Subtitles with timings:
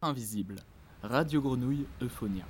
[0.00, 0.54] Invisible,
[1.02, 2.44] Radio Grenouille Euphonia.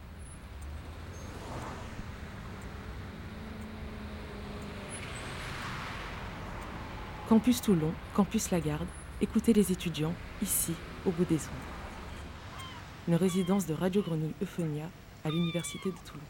[7.27, 8.87] Campus Toulon, Campus Lagarde,
[9.23, 10.75] écoutez les étudiants, ici,
[11.07, 13.09] au bout des ondes.
[13.09, 14.85] Une résidence de Radio Grenouille Euphonia
[15.25, 16.21] à l'Université de Toulon.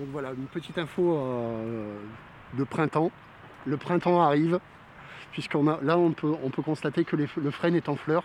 [0.00, 1.96] Donc voilà, une petite info euh,
[2.58, 3.12] de printemps.
[3.66, 4.58] Le printemps arrive,
[5.34, 8.24] puisqu'on a là on peut, on peut constater que le frêne est en fleurs.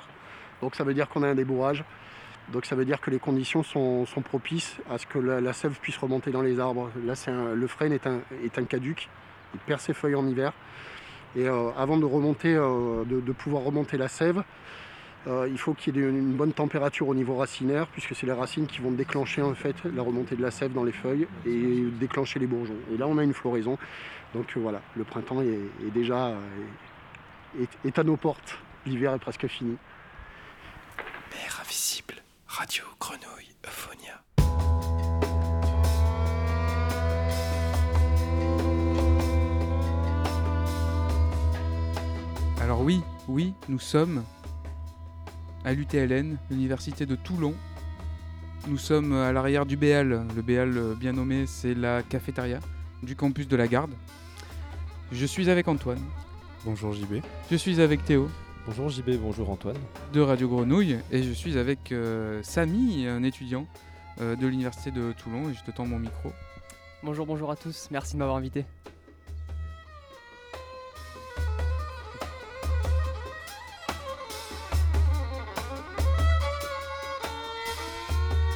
[0.61, 1.83] Donc ça veut dire qu'on a un débourrage.
[2.51, 5.97] Donc ça veut dire que les conditions sont, propices à ce que la, sève puisse
[5.97, 6.89] remonter dans les arbres.
[7.05, 9.07] Là un- le frêne est un, caduc,
[9.53, 10.53] il perd ses feuilles en hiver.
[11.35, 14.43] Et euh, avant euh, de, pouvoir remonter la sève,
[15.27, 18.33] euh, il faut qu'il y ait une, bonne température au niveau racinaire, puisque c'est les
[18.33, 21.83] racines qui vont déclencher en fait la remontée de la sève dans les feuilles et
[21.99, 22.77] déclencher les bourgeons.
[22.91, 23.77] Et là, on a une floraison.
[24.33, 26.33] Donc voilà, le printemps est, déjà
[27.59, 28.57] est, est à nos portes.
[28.85, 29.77] L'hiver est presque fini.
[31.31, 32.15] Mère invisible,
[32.47, 34.23] Radio Grenouille Euphonia.
[42.61, 44.23] Alors oui, oui, nous sommes
[45.65, 47.55] à l'UTLN, l'université de Toulon.
[48.67, 50.25] Nous sommes à l'arrière du BL.
[50.35, 52.59] Le BL euh, bien nommé, c'est la cafétéria
[53.03, 53.91] du campus de la Garde.
[55.11, 56.03] Je suis avec Antoine,
[56.65, 57.21] Bonjour JB.
[57.49, 58.29] je suis avec Théo
[58.65, 59.77] Bonjour JB, bonjour Antoine.
[60.11, 63.65] de Radio Grenouille et je suis avec euh, Samy, un étudiant
[64.19, 66.33] euh, de l'université de Toulon et je te tends mon micro.
[67.01, 68.65] Bonjour, bonjour à tous, merci de m'avoir invité.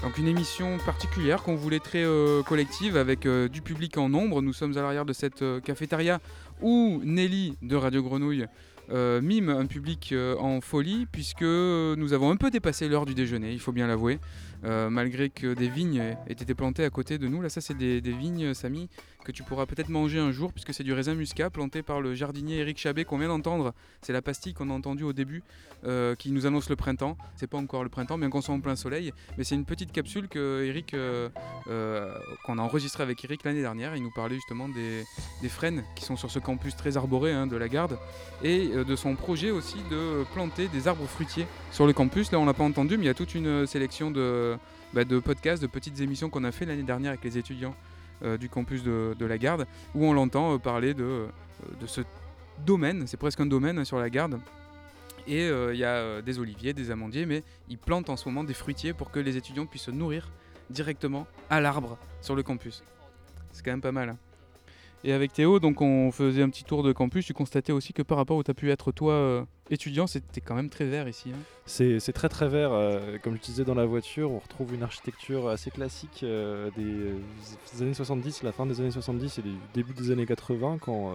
[0.04, 4.42] Donc une émission particulière qu'on voulait très euh, collective avec euh, du public en nombre.
[4.42, 6.20] Nous sommes à l'arrière de cette euh, cafétéria
[6.62, 8.48] où Nelly de Radio Grenouille
[8.92, 13.14] euh, mime un public euh, en folie puisque nous avons un peu dépassé l'heure du
[13.14, 14.20] déjeuner, il faut bien l'avouer.
[14.66, 17.42] Euh, malgré que des vignes aient été plantées à côté de nous.
[17.42, 18.88] Là, ça, c'est des, des vignes, Samy,
[19.24, 22.14] que tu pourras peut-être manger un jour, puisque c'est du raisin muscat planté par le
[22.14, 23.74] jardinier Eric Chabet qu'on vient d'entendre.
[24.02, 25.44] C'est la pastille qu'on a entendue au début,
[25.86, 27.18] euh, qui nous annonce le printemps.
[27.36, 29.92] C'est pas encore le printemps, bien qu'on soit en plein soleil, mais c'est une petite
[29.92, 30.38] capsule que
[30.94, 31.30] euh,
[31.68, 32.14] euh,
[32.46, 33.96] qu'on a enregistrée avec Eric l'année dernière.
[33.96, 35.06] Il nous parlait justement des,
[35.50, 37.98] frênes qui sont sur ce campus très arboré hein, de la Garde,
[38.44, 42.32] et de son projet aussi de planter des arbres fruitiers sur le campus.
[42.32, 44.58] Là, on l'a pas entendu, mais il y a toute une sélection de,
[44.94, 47.76] bah, de podcasts, de petites émissions qu'on a fait l'année dernière avec les étudiants
[48.40, 49.66] du campus de, la Garde,
[49.96, 51.28] où on l'entend euh, parler de, euh,
[51.80, 52.02] de ce
[52.66, 54.40] domaine, c'est presque un domaine hein, sur la Garde.
[55.28, 58.28] Et euh, il y a euh, des oliviers, des amandiers, mais ils plantent en ce
[58.28, 60.30] moment des fruitiers pour que les étudiants puissent se nourrir
[60.70, 62.84] directement à l'arbre sur le campus.
[63.52, 64.10] C'est quand même pas mal.
[64.10, 64.18] hein.
[65.06, 68.02] Et avec Théo, donc on faisait un petit tour de campus, tu constatais aussi que
[68.02, 71.10] par rapport où tu as pu être toi euh, étudiant, c'était quand même très vert
[71.10, 71.32] ici.
[71.34, 71.40] hein.
[71.66, 75.50] C'est très très vert, euh, comme je disais dans la voiture, on retrouve une architecture
[75.50, 80.12] assez classique euh, des, années 70, la fin des années 70 et du début des
[80.12, 81.14] années 80, quand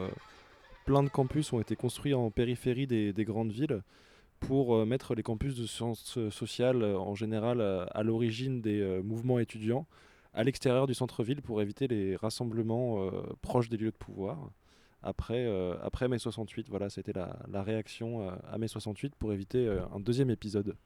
[0.84, 3.82] plein de campus ont été construits en périphérie des, des grandes villes
[4.38, 9.86] pour mettre les campus de sciences sociales en général à l'origine des mouvements étudiants
[10.34, 13.10] à l'extérieur du centre-ville pour éviter les rassemblements euh,
[13.42, 14.50] proches des lieux de pouvoir.
[15.02, 19.32] Après, euh, après mai 68, voilà, c'était la, la réaction euh, à mai 68 pour
[19.32, 20.76] éviter un deuxième épisode.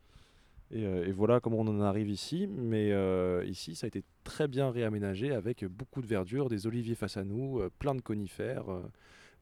[0.71, 2.47] Et, et voilà comment on en arrive ici.
[2.47, 6.95] Mais euh, ici, ça a été très bien réaménagé avec beaucoup de verdure, des oliviers
[6.95, 8.81] face à nous, euh, plein de conifères, euh,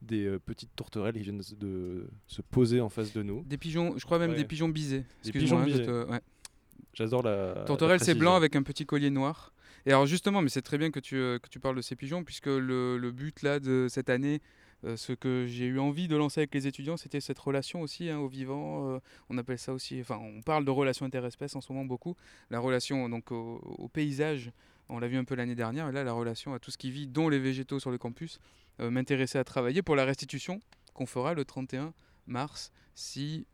[0.01, 3.43] des petites tourterelles qui viennent de, se- poser en face de nous.
[3.43, 4.37] Des pigeons, je crois même Ouais.
[4.37, 5.05] des pigeons bisés.
[5.23, 5.85] Des pigeons hein, bisés.
[5.87, 6.19] ouais.
[6.93, 7.63] J'adore la.
[7.65, 9.53] Tourterelle, c'est blanc avec un petit collier noir.
[9.85, 11.95] Et alors justement, mais c'est très bien que tu, euh, que tu parles de ces
[11.95, 14.41] pigeons, puisque le, le but là de cette année,
[14.83, 18.09] euh, ce que j'ai eu envie de lancer avec les étudiants, c'était cette relation aussi
[18.09, 18.89] hein, au vivant.
[18.89, 18.99] euh,
[19.29, 22.15] on appelle ça aussi, enfin, on parle de relation interespèces en ce moment beaucoup.
[22.49, 24.51] La relation donc au, paysage,
[24.89, 26.91] on l'a vu un peu l'année dernière, et là la relation à tout ce qui
[26.91, 28.39] vit, dont les végétaux sur le campus,
[28.79, 30.59] m'intéressait à travailler pour la restitution
[30.95, 31.93] qu'on fera le 31
[32.25, 33.45] mars si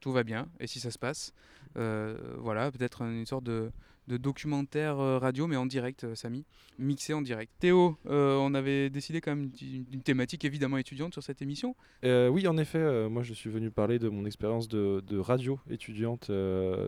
[0.00, 1.32] tout va bien et si ça se passe.
[1.74, 3.70] Voilà, peut-être une sorte de,
[4.08, 6.44] de documentaire euh, radio, mais en direct, euh, Samy,
[6.78, 7.52] mixé en direct.
[7.58, 11.74] Théo, euh, on avait décidé quand même d'une thématique évidemment étudiante sur cette émission.
[12.02, 16.30] Oui, en effet, moi je suis venu parler de mon expérience de, radio étudiante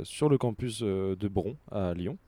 [0.04, 2.18] sur le campus de Bron à Lyon,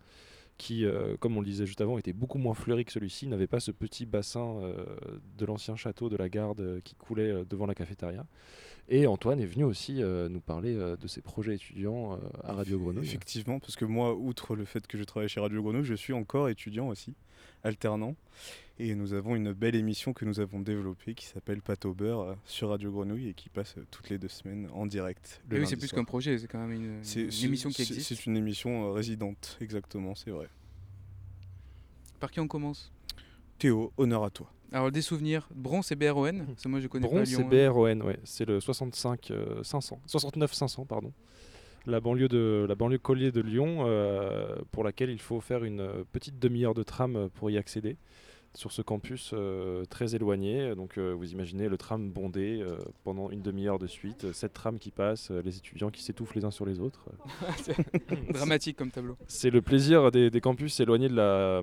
[0.59, 0.85] qui,
[1.21, 3.71] comme on le disait juste avant, était beaucoup moins fleuri que celui-ci, n'avait pas ce
[3.71, 4.61] petit bassin
[5.39, 8.27] de l'ancien château de la garde qui coulait devant la cafétéria.
[8.93, 12.53] Et Antoine est venu aussi euh, nous parler euh, de ses projets étudiants euh, à
[12.55, 13.07] Radio Grenouille.
[13.07, 16.13] Effectivement, parce que moi, outre le fait que je travaille chez Radio Grenouille, je suis
[16.13, 17.15] encore étudiant aussi,
[17.63, 18.17] alternant.
[18.81, 22.37] Et nous avons une belle émission que nous avons développée qui s'appelle Pâte au beurre
[22.47, 25.43] sur Radio Grenouille et qui passe toutes les deux semaines en direct.
[25.51, 27.03] le Ah oui, c'est plus qu'un projet, c'est quand même une,
[27.45, 28.09] émission qui existe.
[28.09, 30.49] C'est une émission euh, résidente, exactement, c'est vrai.
[32.19, 32.91] Par qui on commence?
[33.61, 34.51] Théo, honneur à toi.
[34.73, 37.49] Alors des souvenirs, Bron c'est BRON, ça moi je connais Bron, pas c'est Lyon.
[37.53, 37.69] hein.
[37.71, 38.19] BRON, ouais.
[38.25, 41.13] C'est le 65 euh, 500, 69 500, pardon.
[41.87, 45.81] La banlieue de la banlieue Collier de Lyon, euh, pour laquelle il faut faire une
[45.81, 47.97] euh, petite demi-heure de tram pour y accéder
[48.55, 50.75] sur ce campus euh, très éloigné.
[50.75, 54.79] Donc euh, vous imaginez le tram bondé euh, pendant une demi-heure de suite, cette tram
[54.79, 57.07] qui passe, les étudiants qui s'étouffent les uns sur les autres.
[57.59, 57.77] C'est
[58.33, 59.17] Dramatique comme tableau.
[59.27, 61.63] C'est le plaisir des, des campus éloignés, de la,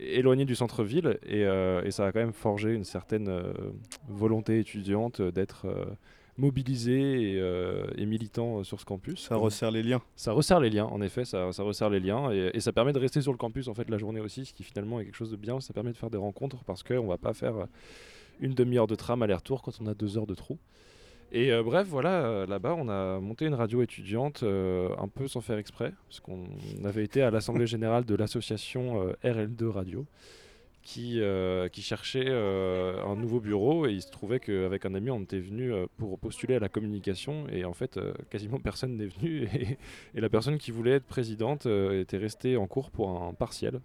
[0.00, 3.52] éloignés du centre-ville et, euh, et ça a quand même forgé une certaine euh,
[4.08, 5.66] volonté étudiante d'être
[6.38, 9.26] euh, mobilisé et, euh, et militant euh, sur ce campus.
[9.28, 10.02] Ça resserre les liens.
[10.16, 12.92] Ça resserre les liens, en effet, ça, ça resserre les liens et, et ça permet
[12.92, 15.16] de rester sur le campus en fait la journée aussi, ce qui finalement est quelque
[15.16, 15.60] chose de bien.
[15.60, 17.66] Ça permet de faire des rencontres parce qu'on va pas faire euh,
[18.40, 20.58] une demi-heure de tram aller-retour quand on a deux heures de trou.
[21.30, 25.28] Et euh, bref, voilà, euh, là-bas, on a monté une radio étudiante euh, un peu
[25.28, 26.46] sans faire exprès, parce qu'on
[26.84, 30.06] avait été à l'assemblée générale de l'association euh, RL2 Radio,
[30.82, 35.10] qui, euh, qui cherchait euh, un nouveau bureau, et il se trouvait qu'avec un ami,
[35.10, 39.06] on était venu euh, pour postuler à la communication, et en fait, quasiment personne n'est
[39.06, 39.78] venu, et,
[40.14, 43.80] et la personne qui voulait être présidente était restée en cours pour un partiel.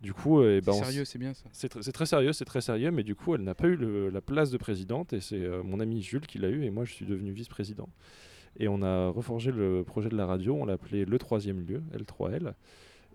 [0.00, 1.44] Du coup, eh ben, C'est s- sérieux, c'est bien ça.
[1.52, 3.76] c'est tr- c'est très sérieux, c'est très sérieux, mais du coup, elle n'a pas eu
[3.76, 6.84] le- la place de présidente et c'est mon ami Jules qui l'a eu et moi
[6.84, 7.88] je suis devenu vice-président.
[8.58, 11.82] Et on a reforgé le projet de la radio, on l'a appelé le troisième lieu,
[11.96, 12.54] L3L,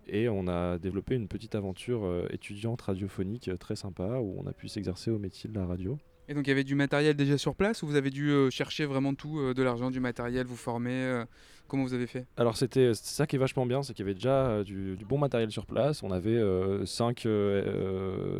[0.08, 4.46] et on a développé une petite aventure euh, étudiante radiophonique euh, très sympa où on
[4.46, 5.98] a pu s'exercer au métier de la radio.
[6.28, 8.50] Et donc il y avait du matériel déjà sur place ou vous avez dû euh,
[8.50, 11.24] chercher vraiment tout, euh, de l'argent, du matériel, vous former euh,
[11.68, 12.26] Comment vous avez fait?
[12.36, 15.04] Alors c'était c'est ça qui est vachement bien, c'est qu'il y avait déjà du, du
[15.04, 16.02] bon matériel sur place.
[16.02, 16.40] On avait
[16.86, 17.26] 5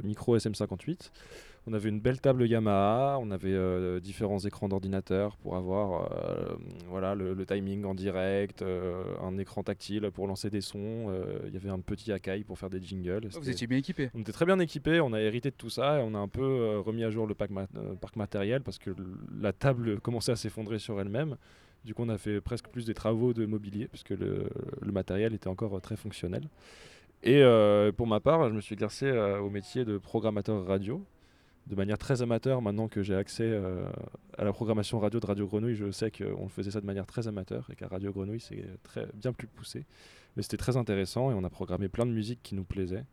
[0.03, 1.11] micros SM58,
[1.69, 6.57] on avait une belle table Yamaha, on avait euh, différents écrans d'ordinateur pour avoir euh,
[6.89, 11.13] voilà, le, le timing en direct, euh, un écran tactile pour lancer des sons,
[11.47, 13.29] il y avait un petit Akai pour faire des jingles.
[13.35, 14.11] Oh, Vous étiez bien équipé.
[14.15, 16.29] on était très bien équipés, on a hérité de tout ça et on a un
[16.29, 17.51] peu remis à jour le pack
[18.01, 18.91] parc matériel parce que
[19.41, 21.37] la table commençait à s'effondrer sur elle-même.
[21.85, 24.49] Du coup, on a fait presque plus des travaux de mobilier puisque le,
[24.81, 26.43] le matériel était encore très fonctionnel.
[27.23, 31.05] Et euh, pour ma part, je me suis exercé euh, au métier de programmateur radio
[31.69, 32.63] de manière très amateur.
[32.63, 33.87] Maintenant que j'ai accès euh,
[34.37, 37.29] à la programmation radio de Radio Grenouille, je sais qu'on faisait ça de manière très
[37.29, 39.85] amateur et qu'à Radio Grenouille, c'est très, bien plus poussé.
[40.37, 43.05] Mais c'était très intéressant et on a programmé plein de musique qui nous plaisait.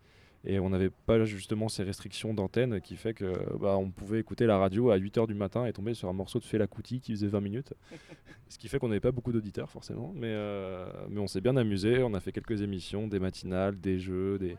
[0.47, 4.45] Et on n'avait pas justement ces restrictions d'antenne qui fait que bah, on pouvait écouter
[4.45, 7.13] la radio à 8h du matin et tomber sur un morceau de Fela Kuti qui
[7.13, 7.73] faisait 20 minutes.
[8.49, 11.57] Ce qui fait qu'on n'avait pas beaucoup d'auditeurs forcément, mais, euh, mais on s'est bien
[11.57, 12.03] amusé.
[12.03, 14.55] On a fait quelques émissions, des matinales, des jeux, des,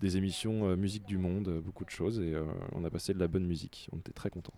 [0.00, 3.12] des émissions euh, musique du monde, euh, beaucoup de choses et euh, on a passé
[3.14, 3.88] de la bonne musique.
[3.92, 4.54] On était très contents.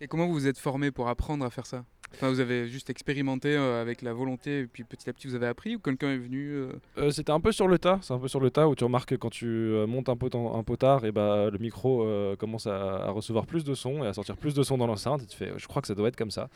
[0.00, 1.84] Et comment vous vous êtes formé pour apprendre à faire ça?
[2.12, 5.34] Enfin, vous avez juste expérimenté euh, avec la volonté et puis petit à petit vous
[5.34, 8.12] avez appris ou quelqu'un est venu euh, Euh, C'était un peu sur le tas, c'est
[8.12, 9.46] un peu sur le tas où tu remarques que quand tu
[9.88, 13.64] montes un, pot un potard, et bah, le micro euh, commence à, à recevoir plus
[13.64, 15.22] de son et à sortir plus de son dans l'enceinte.
[15.22, 16.50] Et tu fais, je crois que ça doit être comme ça.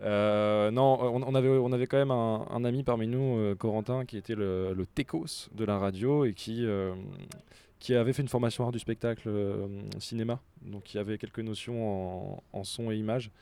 [0.00, 3.54] Euh, non, on, on avait, on avait quand même un, un ami parmi nous, euh,
[3.54, 6.94] Corentin, qui était le, le techos de la radio et qui, euh,
[7.82, 9.66] qui avait fait une formation art du spectacle euh,
[9.98, 13.32] cinéma, donc qui avait quelques notions en, en son et image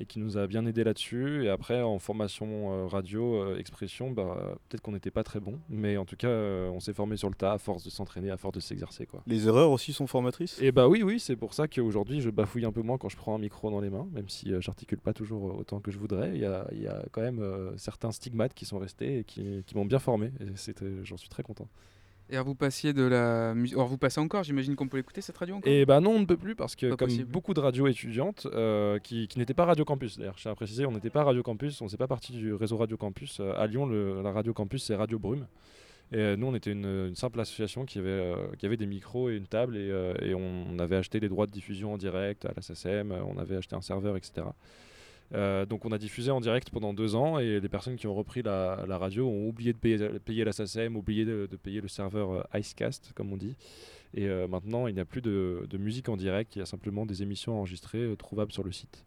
[0.00, 1.44] et qui nous a bien aidé là-dessus.
[1.44, 5.58] Et après, en formation euh, radio, euh, expression, bah, peut-être qu'on n'était pas très bon,
[5.68, 8.30] mais en tout cas, euh, on s'est formé sur le tas à force de s'entraîner,
[8.30, 9.06] à force de s'exercer.
[9.06, 9.20] quoi.
[9.26, 10.62] Les erreurs aussi sont formatrices?
[10.62, 13.16] Et bah oui, oui, c'est pour ça qu'aujourd'hui, je bafouille un peu moins quand je
[13.16, 16.30] prends un micro dans les mains, même si j'articule pas toujours autant que je voudrais.
[16.34, 17.42] Il y a, il y a quand même
[17.76, 20.46] certains stigmates qui sont restés et qui, qui m'ont bien formé, et
[21.02, 21.66] j'en suis très content.
[22.30, 23.76] Et alors vous passiez de la musique.
[23.76, 25.72] Vous passez encore, j'imagine qu'on peut l'écouter cette radio encore?
[25.72, 27.30] Et bah non, on ne peut plus parce que Pas comme possible.
[27.30, 30.54] beaucoup de radios étudiantes euh, qui, qui n'étaient pas Radio Campus, d'ailleurs, je tiens à
[30.54, 33.40] préciser, on n'était pas Radio Campus, on ne faisait pas partie du réseau Radio Campus.
[33.40, 35.46] Euh, à Lyon, le- la Radio Campus, c'est Radio Brume.
[36.12, 38.86] Et euh, nous, on était une, une simple association qui avait, euh, qui avait des
[38.86, 39.88] micros et une table et,
[40.22, 43.56] et on avait acheté les droits de diffusion en direct à la euh, on avait
[43.56, 44.46] acheté un serveur, etc.
[45.34, 48.14] Euh, donc on a diffusé en direct pendant deux ans et les personnes qui ont
[48.14, 52.58] repris la, radio ont oublié de payer, la SACEM, oublié de, payer le serveur euh,
[52.58, 53.56] Icecast, comme on dit.
[54.14, 57.04] Et euh, maintenant, il n'y a plus de, musique en direct, il y a simplement
[57.04, 59.04] des émissions enregistrées trouvables sur le site.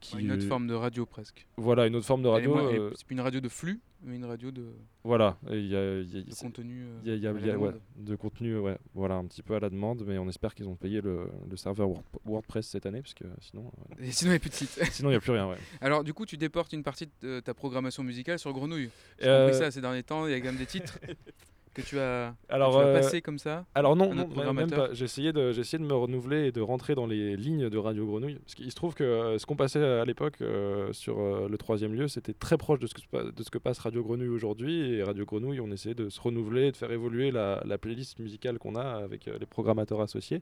[0.00, 1.46] Qui, Une autre forme de radio presque.
[1.56, 2.56] Voilà, une autre forme de radio.
[2.58, 4.66] Euh, C'est plus une radio de flux, mais une radio de,
[5.04, 6.84] voilà, il y a, y a- de contenu.
[7.04, 10.76] de contenu, ouais, voilà, un petit peu à la demande, mais on espère qu'ils ont
[10.76, 14.34] payé le, le serveur Word- WordPress cette année, parce que sinon, euh, Et sinon il
[14.34, 14.78] n'y a plus de site.
[14.92, 15.48] sinon il n'y a plus rien.
[15.48, 15.56] Ouais.
[15.80, 18.90] Alors du coup tu déportes une partie de ta programmation musicale sur Grenouille.
[19.18, 20.98] J'ai Euh, compris ça ces derniers temps, il y a quand même des titres
[21.76, 24.70] que tu as, que Alors, tu as euh, passé comme ça Alors non, non même-
[24.70, 24.92] pas.
[24.94, 27.78] J'ai essayé, de, j'ai essayé de me renouveler et de rentrer dans les lignes de
[27.78, 28.36] Radio Grenouille.
[28.36, 31.58] Parce qu'il se trouve que euh, ce qu'on passait à l'époque euh, sur euh, le
[31.58, 34.94] troisième lieu, c'était très proche de ce, que, de ce que passe Radio Grenouille aujourd'hui.
[34.94, 38.58] Et Radio Grenouille, on essayait de se renouveler, de faire évoluer la, la playlist musicale
[38.58, 40.40] qu'on a avec les programmateurs associés.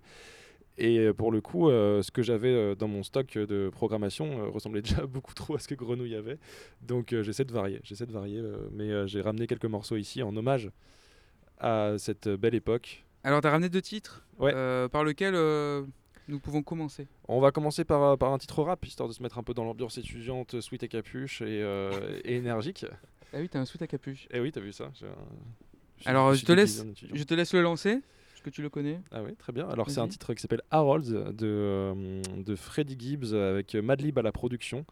[0.77, 4.49] Et pour le coup, euh, ce que j'avais euh, dans mon stock de programmation euh,
[4.49, 6.39] ressemblait déjà beaucoup trop à ce que Grenouille avait.
[6.83, 8.43] Donc j'essaie de varier, j'essaie de varier.
[8.73, 10.71] mais j'ai ramené quelques morceaux ici en hommage
[11.59, 13.05] à cette belle époque.
[13.23, 14.53] Alors, tu as ramené deux titres Ouais.
[14.55, 15.83] euh, par lesquels euh,
[16.29, 17.07] nous pouvons commencer.
[17.29, 19.55] On va commencer par, euh, par un titre rap, histoire de se mettre un peu
[19.55, 22.85] dans l'ambiance étudiante, sweet et capuche et, euh, et énergique.
[23.33, 24.27] Ah oui, tu as un sweat à capuche.
[24.31, 25.11] Eh oui, t'as vu ça j'ai un-
[25.99, 26.85] j'ai- Alors, je te laisse-.
[27.13, 27.91] Je te laisse le lancer.
[28.35, 29.67] Est-ce que tu le connais Ah oui, très bien.
[29.69, 31.95] Alors c'est un titre qui s'appelle Harold de,
[32.37, 34.85] de Freddie Gibbs avec Madlib à la production.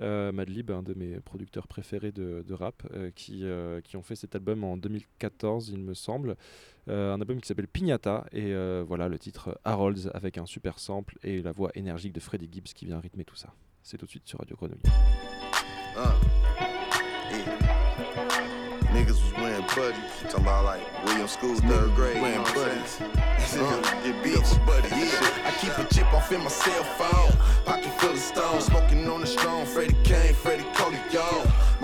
[0.00, 4.02] Euh, Madlib, un de mes producteurs préférés de, de rap, euh, qui, euh, qui ont
[4.02, 6.36] fait cet album en 2014, il me semble.
[6.88, 8.24] Euh, un album qui s'appelle Pignata.
[8.32, 12.20] Et euh, voilà le titre Harold's avec un super sample et la voix énergique de
[12.20, 13.52] Freddie Gibbs qui vient rythmer tout ça.
[13.82, 14.80] C'est tout de suite sur Radio Grenouille.
[15.96, 16.12] Uh,
[17.30, 17.78] yeah.
[18.92, 19.98] Niggas was wearing buddies.
[20.30, 22.22] Talking about like William School, third grade.
[22.22, 23.00] Wearing buddies.
[23.00, 23.80] Uh,
[24.22, 24.90] get.
[24.90, 25.46] Yeah.
[25.46, 27.32] I keep a chip off in my cell phone.
[27.64, 28.67] Pocket full of stones.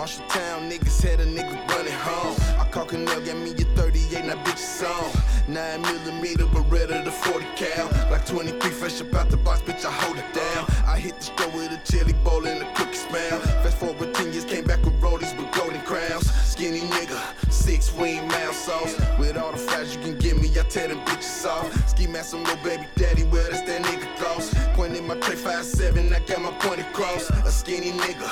[0.05, 2.37] Marshalltown niggas had a nigga running home.
[2.61, 5.35] I call Canel, got me a 38, now bitch is on.
[5.49, 7.89] 9 millimeter Beretta, the 40 cal.
[8.11, 10.67] Like 23 fresh up out the box, bitch, I hold it down.
[10.87, 13.41] I hit the store with a chili bowl and a cookie smell.
[13.63, 16.31] Fast forward 10 years, came back with rollies with golden crowns.
[16.55, 17.19] Skinny nigga,
[17.51, 18.95] six wing mouth sauce.
[19.19, 21.89] With all the fries you can give me, I tear them bitches off.
[21.89, 24.53] Ski mask on little baby daddy, well, that's that nigga close.
[24.75, 27.31] Pointing my tray 5'7, I got my point across.
[27.31, 28.29] A skinny nigga,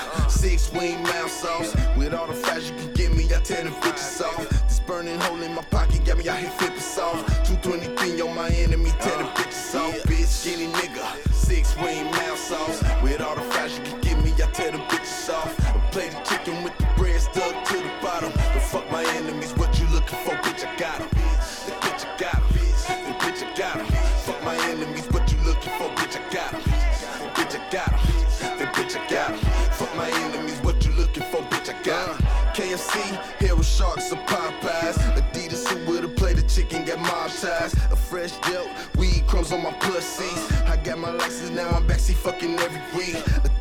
[3.52, 4.48] 10 and 50 off.
[4.48, 7.41] This burning hole in my pocket got me out here 50 off.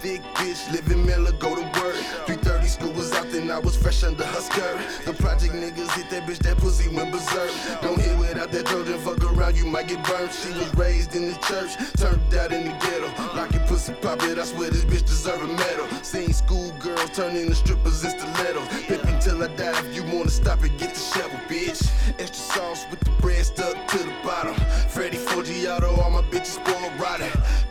[0.02, 1.96] Thick bitch, living Miller, go to work.
[2.26, 4.78] 330 school was out, then I was fresh under her skirt.
[5.06, 7.52] The project niggas hit that bitch, that pussy went berserk.
[7.84, 10.32] Don't hit without that Trojan, fuck around, you might get burned.
[10.32, 13.10] She was raised in the church, turned out in the ghetto.
[13.38, 15.88] Lock it, pussy pop it, I swear this bitch deserve a medal.
[16.02, 18.68] Seen school girls turn into strippers in stilettos.
[18.88, 21.82] Pimp until I die, if you wanna stop it, get the shovel, bitch.
[22.18, 24.56] Extra sauce with the bread stuck to the bottom.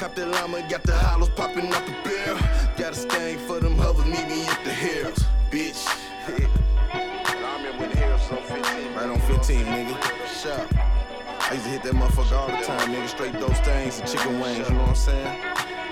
[0.00, 2.38] Cop the llama, got the hollows popping out the barrel.
[2.78, 5.86] Got a stain for them hovers, meet me at the hills, bitch.
[6.24, 8.94] I remember when the Harris was on 15.
[8.94, 10.02] Right on 15, nigga.
[10.40, 10.66] Shop.
[10.72, 13.08] I used to hit that motherfucker all the time, nigga.
[13.08, 15.44] Straight those things and chicken wings, you know what I'm saying?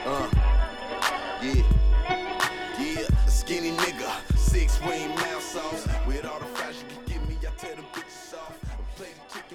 [0.07, 0.31] Uh.
[1.43, 1.63] Yeah.
[2.81, 3.27] Yeah.
[3.27, 4.11] Skinny nigga.
[4.39, 5.87] Six wing mouth sauce.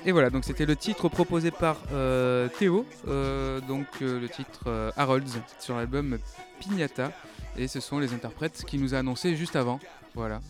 [0.05, 4.91] Et voilà, donc c'était le titre proposé par euh, Théo, euh, donc euh, le titre
[4.97, 6.17] Harold's sur l'album
[6.59, 7.13] Pignata.
[7.55, 9.79] Et ce sont les interprètes qui nous a annoncé juste avant.
[10.13, 10.41] Voilà,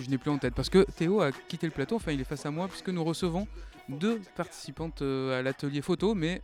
[0.00, 0.54] je n'ai plus en tête.
[0.54, 3.04] Parce que Théo a quitté le plateau, enfin il est face à moi, puisque nous
[3.04, 3.46] recevons
[3.88, 6.40] deux participantes à l'atelier photo, mais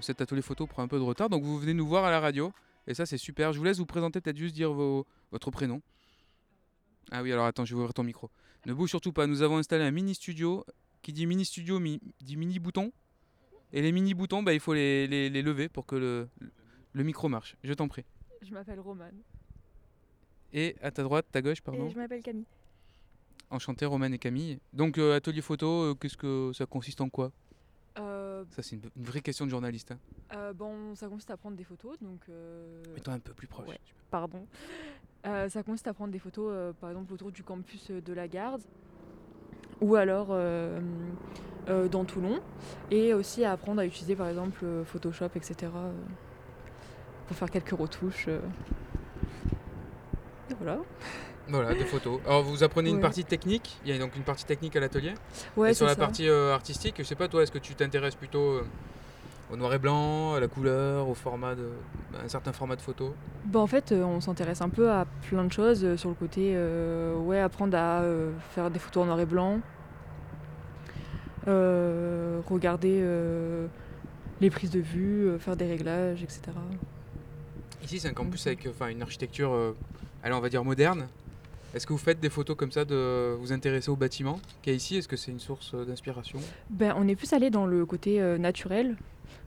[0.00, 2.20] cet atelier photo prend un peu de retard, donc vous venez nous voir à la
[2.20, 2.52] radio.
[2.86, 3.52] Et ça c'est super.
[3.54, 5.80] Je vous laisse vous présenter, peut-être juste dire vos- votre prénom.
[7.10, 8.28] Ah oui, alors attends, je vais ouvrir ton micro.
[8.66, 10.64] Ne bouge surtout pas, nous avons installé un mini studio
[11.04, 12.90] qui dit mini studio mi- dit mini bouton.
[13.72, 16.28] Et les mini boutons, bah, il faut les, les- les lever pour que le,
[16.92, 17.56] le micro marche.
[17.62, 18.04] Je t'en prie.
[18.42, 19.20] Je m'appelle Romane.
[20.52, 21.86] Et à ta droite, ta gauche, pardon.
[21.86, 22.46] Et je m'appelle Camille.
[23.50, 24.58] Enchanté, Romaine et Camille.
[24.72, 27.32] Donc, euh, atelier photo, euh, qu'est-ce que ça consiste en quoi?
[27.98, 29.92] Euh, Ça, c'est une, une vraie question de journaliste.
[29.92, 29.98] hein.
[30.34, 32.20] euh, bon, ça consiste à prendre des photos, donc.
[32.28, 33.68] euh, Mets-toi un peu plus proche.
[33.68, 33.80] ouais,
[34.10, 34.46] pardon.
[35.26, 38.28] Euh, ça consiste à prendre des photos, euh, par exemple, autour du campus de la
[38.28, 38.62] Garde,
[39.80, 40.78] ou alors euh,
[41.68, 42.40] euh, dans Toulon,
[42.90, 45.70] et aussi à apprendre à utiliser, par exemple, euh, Photoshop, etc.,
[47.26, 48.28] pour faire quelques retouches.
[48.28, 50.78] Et voilà.
[51.48, 52.20] Voilà, des photos.
[52.26, 53.78] Alors, vous apprenez une partie technique.
[53.84, 55.14] Il y a donc une partie technique à l'atelier.
[55.56, 56.00] Ouais, et sur la ça.
[56.00, 58.60] partie artistique, je sais pas, toi, est-ce que tu t'intéresses plutôt
[59.50, 61.68] au noir et blanc, à la couleur, au format de.
[62.18, 65.06] à un certain format de photo Bah, en fait, euh, on s'intéresse un peu à
[65.28, 69.02] plein de choses euh, sur le côté, euh, ouais, apprendre à euh, faire des photos
[69.04, 69.60] en noir et blanc,
[71.46, 73.02] euh, regarder
[74.40, 76.42] les prises de vue, faire des réglages, etc.
[77.82, 79.74] Ici, c'est un campus avec une architecture,
[80.24, 81.06] on va dire moderne.
[81.74, 84.74] Est-ce que vous faites des photos comme ça de vous intéresser au bâtiment qu'il y
[84.74, 84.96] a ici?
[84.96, 86.38] Est-ce que c'est une source d'inspiration?
[86.70, 88.96] Ben, on est plus allé dans le côté naturel,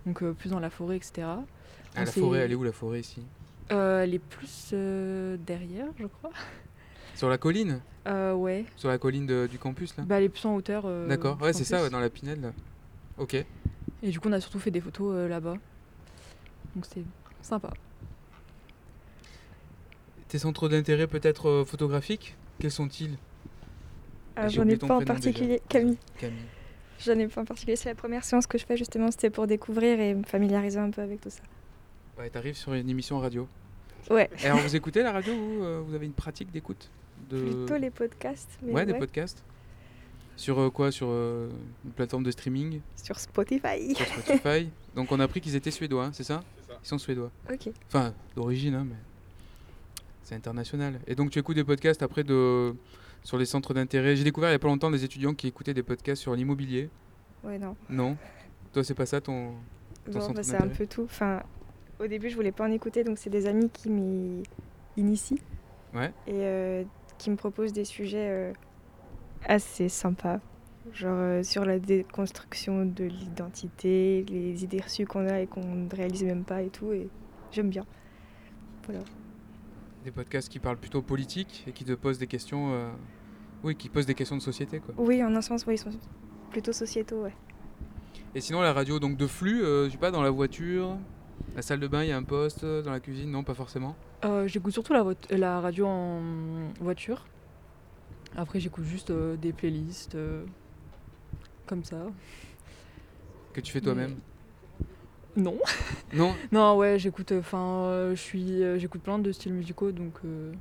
[0.05, 1.27] donc euh, plus dans la forêt, etc.
[1.95, 3.21] Ah, La forêt, elle est où la forêt ici?
[3.71, 6.31] Euh, Elle est plus euh, derrière, je crois.
[7.15, 7.81] Sur la colline?
[8.07, 8.65] Euh, ouais.
[8.77, 10.03] Sur la colline de- du campus là?
[10.07, 10.83] Bah, elle est plus en hauteur.
[10.85, 12.51] euh, D'accord, ouais, c'est ça, ouais, dans la pinède là.
[13.17, 13.33] Ok.
[13.33, 13.45] Et
[14.09, 15.55] du coup, on a surtout fait des photos euh, là-bas.
[16.75, 17.03] Donc c'est
[17.41, 17.71] sympa.
[20.27, 22.35] Tes centres d'intérêt peut-être euh, photographiques?
[22.59, 23.17] Quels sont-ils?
[24.35, 25.13] Ah, J'en ai pas en déjà.
[25.13, 25.61] particulier.
[25.67, 25.97] Camille.
[26.19, 26.37] Camille.
[27.05, 27.75] J'en ai pas en particulier.
[27.75, 29.11] C'est la première séance que je fais justement.
[29.11, 31.41] C'était pour découvrir et me familiariser un peu avec tout ça.
[32.17, 33.47] Ouais, t'arrives sur une émission radio.
[34.09, 34.29] Ouais.
[34.41, 36.89] Et alors, vous écoutez la radio ou euh, vous avez une pratique d'écoute
[37.29, 37.65] de...
[37.65, 38.57] Plutôt les podcasts.
[38.61, 39.43] mais Ouais, des podcasts.
[40.35, 40.91] Sur euh, quoi?
[40.91, 41.49] Sur euh,
[41.83, 42.79] une plateforme de streaming?
[42.95, 43.95] Sur Spotify.
[43.95, 44.69] Sur Spotify.
[44.95, 46.43] Donc on a appris qu'ils étaient suédois, hein, c'est ça
[46.83, 47.31] Ils sont suédois.
[47.51, 47.69] Ok.
[47.87, 48.95] Enfin, d'origine, hein, mais
[50.23, 50.99] c'est international.
[51.07, 52.73] Et donc tu écoutes des podcasts après de
[53.23, 54.15] sur les centres d'intérêt.
[54.15, 56.89] J'ai découvert il y a pas longtemps des étudiants qui écoutaient des podcasts sur l'immobilier.
[57.43, 57.75] Ouais, non.
[57.89, 58.17] Non
[58.73, 59.53] Toi, c'est pas ça ton,
[60.11, 61.03] ton centre bah, c'est un peu tout.
[61.03, 61.43] Enfin,
[61.99, 64.43] au début, je voulais pas en écouter, donc c'est des amis qui m'y
[64.97, 65.39] initient
[65.93, 66.11] Ouais.
[66.27, 66.83] et euh,
[67.17, 68.53] qui me proposent des sujets euh,
[69.45, 70.39] assez sympas.
[70.93, 75.89] Genre euh, sur la déconstruction de l'identité, les idées reçues qu'on a et qu'on ne
[75.93, 76.91] réalise même pas et tout.
[76.91, 77.09] Et
[77.51, 77.85] j'aime bien.
[78.85, 79.01] Voilà.
[80.07, 82.71] Des podcasts qui parlent plutôt politique et qui te posent des questions.
[82.71, 82.89] euh,
[83.61, 84.95] Oui, qui posent des questions de société, quoi.
[84.97, 85.89] Oui, en un sens, oui, ils sont
[86.49, 87.33] plutôt sociétaux, ouais.
[88.33, 90.97] Et sinon, la radio donc de flux, euh, je sais pas, dans la voiture,
[91.57, 93.53] la salle de bain, il y a un poste, euh, dans la cuisine, non, pas
[93.53, 93.97] forcément?
[94.23, 96.21] Euh, j'écoute surtout la, radio en
[96.79, 97.27] voiture.
[98.37, 100.45] Après, j'écoute juste euh, des playlists euh,
[101.65, 102.05] comme ça.
[103.51, 104.15] Que tu fais toi-même?
[105.37, 105.57] Non.
[106.13, 107.31] Non Non, ouais, j'écoute.
[107.31, 110.51] Enfin, je suis, euh, j'écoute plein de styles musicaux, donc euh,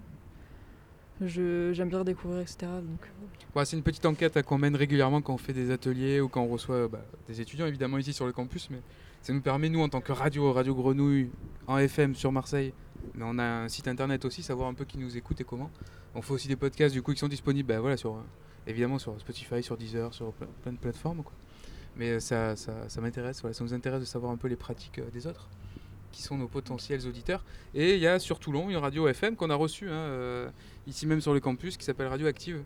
[1.21, 2.57] je j'aime bien découvrir, etc.
[2.63, 3.27] Donc euh,
[3.59, 6.43] Ouais, c'est une petite enquête qu'on mène régulièrement quand on fait des ateliers ou quand
[6.43, 8.81] on reçoit euh, bah, des étudiants évidemment ici sur le campus, mais
[9.23, 11.31] ça nous permet nous en tant que radio, Radio Grenouille,
[11.67, 12.75] en FM sur Marseille,
[13.15, 15.71] mais on a un site internet aussi, savoir un peu qui nous écoute et comment.
[16.15, 18.21] On fait aussi des podcasts du coup qui sont disponibles, bah, voilà, sur, euh,
[18.67, 21.23] évidemment sur Spotify, sur Deezer, sur plein, plein de plateformes.
[21.23, 21.33] Quoi.
[21.97, 24.99] Mais euh, ça, ça, m'intéresse, voilà, ça nous intéresse de savoir un peu les pratiques
[24.99, 25.49] euh, des autres
[26.13, 27.45] qui sont nos potentiels auditeurs.
[27.75, 30.49] Et il y a sur Toulon une radio FM qu'on a reçue hein, euh,
[30.87, 32.63] ici même sur le campus qui s'appelle Radio Active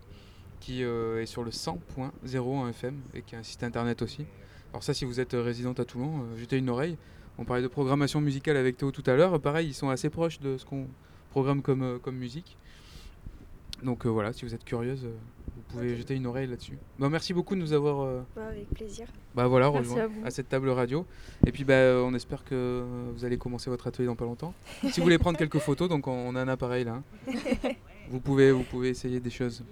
[0.61, 4.27] qui est sur le 100.0 en FM et qui a un site internet aussi.
[4.71, 6.97] Alors ça, si vous êtes résidente à Toulon, jetez une oreille.
[7.39, 9.41] On parlait de programmation musicale avec Théo tout à l'heure.
[9.41, 10.85] Pareil, ils sont assez proches de ce qu'on
[11.31, 12.57] programme comme, comme musique.
[13.81, 15.07] Donc voilà, si vous êtes curieuse,
[15.71, 16.77] vous pouvez jeter une oreille là-dessus.
[16.99, 19.07] Bon, merci beaucoup de nous avoir euh, Ouais, avec plaisir.
[19.35, 21.05] bah voilà, rejoint à cette table radio.
[21.45, 22.83] Et puis bah, on espère que
[23.15, 24.53] vous allez commencer votre atelier dans pas longtemps.
[24.89, 27.01] si vous voulez prendre quelques photos, donc on, a un appareil là.
[27.27, 27.31] hein.
[28.09, 29.63] vous, pouvez, vous pouvez essayer des choses.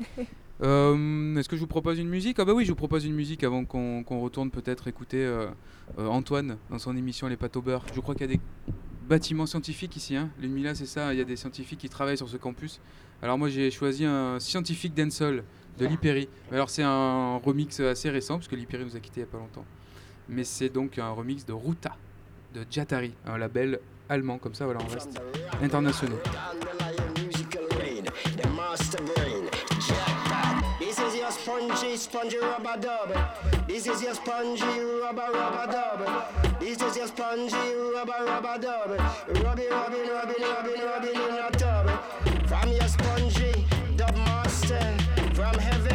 [0.60, 2.38] Euh, Est-ce que je vous propose une musique?
[2.40, 5.46] Ah bah oui, je vous propose une musique avant qu'on qu'on retourne peut-être écouter euh,
[5.98, 7.84] euh, Antoine dans son émission Les pâtes au beurre.
[7.94, 8.40] Je crois qu'il y a des
[9.08, 10.16] bâtiments scientifiques ici.
[10.16, 10.30] Hein.
[10.40, 11.14] L'UNMILA, c'est ça.
[11.14, 12.80] Il y a des scientifiques qui travaillent sur ce campus.
[13.22, 15.42] Alors moi, j'ai choisi un scientifique dancehall
[15.78, 16.28] de Liperi.
[16.50, 19.28] Mais Alors c'est un remix assez récent parce que Liperi nous a quittés il n'y
[19.28, 19.64] a pas longtemps.
[20.28, 21.96] Mais c'est donc un remix de Ruta
[22.54, 24.64] de Jatari, un label allemand comme ça.
[24.64, 25.20] Voilà, on reste
[25.62, 26.18] internationaux.
[28.36, 29.44] The master brain,
[29.80, 30.78] jackpot.
[30.78, 33.16] This is your spongy, spongy rubber dub.
[33.66, 34.62] This is your spongy
[35.02, 36.58] rubber rubber dub.
[36.60, 37.54] This is your spongy
[37.94, 38.98] rubber rubber dub.
[39.44, 42.37] Rubbing, rubbing, rubbing, rubbing, rubbing in your tub.
[42.48, 44.80] From your spongy dub master,
[45.34, 45.87] from heaven,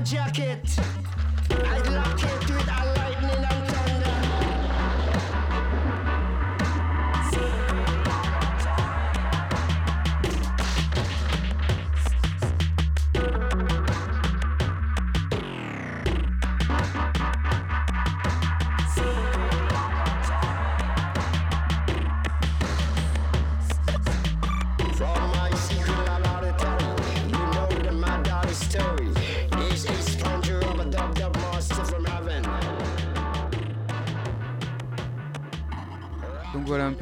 [0.00, 0.99] jacket.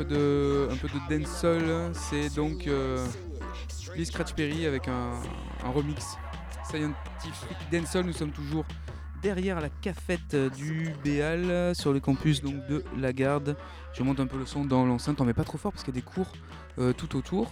[0.09, 1.93] De, un peu de dancehall.
[1.95, 3.07] C'est donc euh,
[3.97, 5.13] Lee Scratch Perry avec un,
[5.65, 6.17] un remix
[6.65, 8.05] Scientific Dancehall.
[8.05, 8.65] Nous sommes toujours
[9.23, 13.57] derrière la cafette du Béal sur le campus donc de la Garde.
[13.93, 15.95] Je monte un peu le son dans l'enceinte, on met pas trop fort parce qu'il
[15.95, 16.33] y a des cours
[16.79, 17.51] euh, tout autour.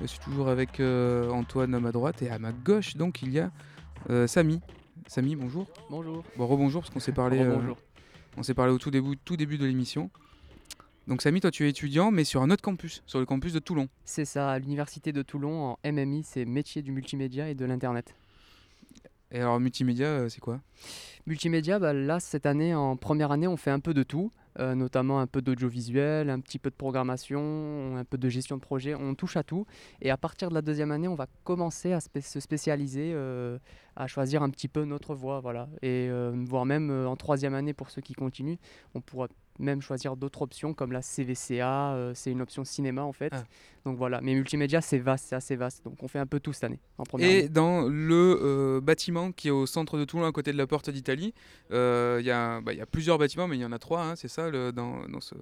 [0.00, 3.32] Je suis toujours avec euh, Antoine à ma droite et à ma gauche donc il
[3.32, 3.50] y a
[4.10, 4.60] euh, Samy.
[5.06, 5.66] Samy, bonjour.
[5.90, 6.24] Bonjour.
[6.36, 7.44] Bon, rebonjour parce qu'on s'est parlé.
[8.36, 10.10] on s'est parlé au tout début, tout début de l'émission.
[11.06, 13.58] Donc Samy, toi tu es étudiant mais sur un autre campus, sur le campus de
[13.60, 13.88] Toulon.
[14.04, 18.14] C'est ça, à l'université de Toulon en MMI, c'est métier du multimédia et de l'internet.
[19.30, 20.60] Et alors multimédia, euh, c'est quoi?
[21.26, 24.74] Multimédia, bah, là cette année, en première année, on fait un peu de tout, euh,
[24.76, 28.94] notamment un peu d'audiovisuel, un petit peu de programmation, un peu de gestion de projet,
[28.94, 29.66] on touche à tout.
[30.00, 33.58] Et à partir de la deuxième année, on va commencer à spé- se spécialiser, euh,
[33.96, 35.68] à choisir un petit peu notre voie, voilà.
[35.82, 38.56] Et euh, voire même euh, en troisième année pour ceux qui continuent,
[38.94, 39.28] on pourra
[39.58, 43.32] même choisir d'autres options comme la CVCA, euh, c'est une option cinéma en fait.
[43.34, 43.42] Ah.
[43.86, 46.52] Donc voilà, mais multimédia c'est vaste, c'est assez vaste, donc on fait un peu tout
[46.52, 47.48] cette année en première Et année.
[47.48, 50.90] dans le euh, bâtiment qui est au centre de Toulon, à côté de la porte
[50.90, 51.32] d'Italie,
[51.72, 53.78] euh, il y, a- bah, il y a plusieurs bâtiments, mais il y en a
[53.78, 55.34] trois, hein, c'est ça, le- dans, dans ce,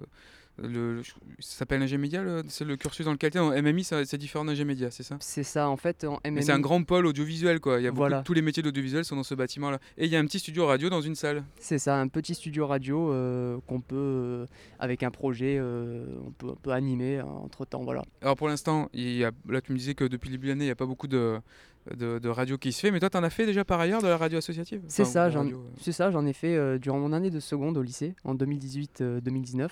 [0.57, 1.03] le, le-
[1.39, 3.41] ça s'appelle Ingémédia, le- c'est le cursus dans lequel tu es.
[3.41, 5.17] En MMI, c'est différent d'Ingémédia, c'est ça?
[5.19, 6.43] C'est ça, en fait, en MMI.
[6.43, 7.79] c'est un grand pôle audiovisuel, quoi.
[7.79, 8.21] Il y a Voilà.
[8.23, 9.79] tous les métiers d'audiovisuel sont dans ce bâtiment-là.
[9.97, 11.43] Et il y a un petit studio radio dans une salle.
[11.59, 14.45] C'est ça, un petit studio radio euh, qu'on peut, euh,
[14.79, 18.03] avec un projet, euh, on, peut, on peut animer entre temps, voilà.
[18.21, 20.71] Alors pour l'instant, là tu me disais que depuis le début de l'année, il n'y
[20.71, 21.37] a pas beaucoup de,
[21.93, 24.01] de, de radio qui se fait, mais toi tu en as fait déjà par ailleurs
[24.01, 24.81] de la radio associative?
[24.87, 25.53] C'est ça, j'en euh.
[25.79, 29.69] c'est ça, j'en ai fait euh, durant mon année de seconde au lycée, en 2018-2019.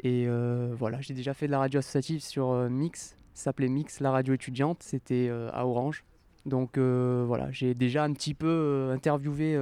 [0.00, 4.00] Et euh, voilà, j'ai déjà fait de la radio associative sur Mix, ça s'appelait Mix,
[4.00, 6.04] la radio étudiante, c'était à Orange.
[6.46, 9.58] Donc voilà, j'ai déjà un petit peu interviewé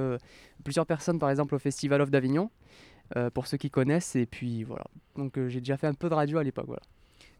[0.63, 2.49] plusieurs personnes, par exemple au Festival of d'Avignon,
[3.33, 4.15] pour ceux qui connaissent.
[4.15, 6.81] Et puis voilà, donc j'ai déjà fait un peu de radio à l'époque, voilà.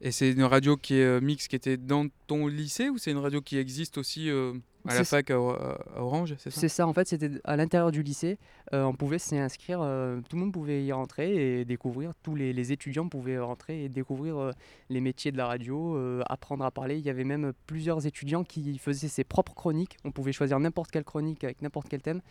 [0.04, 3.12] Et c'est une radio qui est euh, mixte, qui était dans ton lycée, ou c'est
[3.12, 4.54] une radio qui existe aussi euh,
[4.88, 6.68] à la fac à, Orange, c'est ça?
[6.70, 8.40] Ça, en fait, c'était à l'intérieur du lycée.
[8.74, 12.14] Euh, on pouvait s'y inscrire, euh, tout le monde pouvait y rentrer et découvrir.
[12.24, 14.52] Tous les, les étudiants pouvaient rentrer et découvrir
[14.90, 16.98] les métiers de la radio, apprendre à parler.
[16.98, 19.98] Il y avait même plusieurs étudiants qui faisaient ses propres chroniques.
[20.04, 22.22] On pouvait choisir n'importe quelle chronique avec n'importe quel thème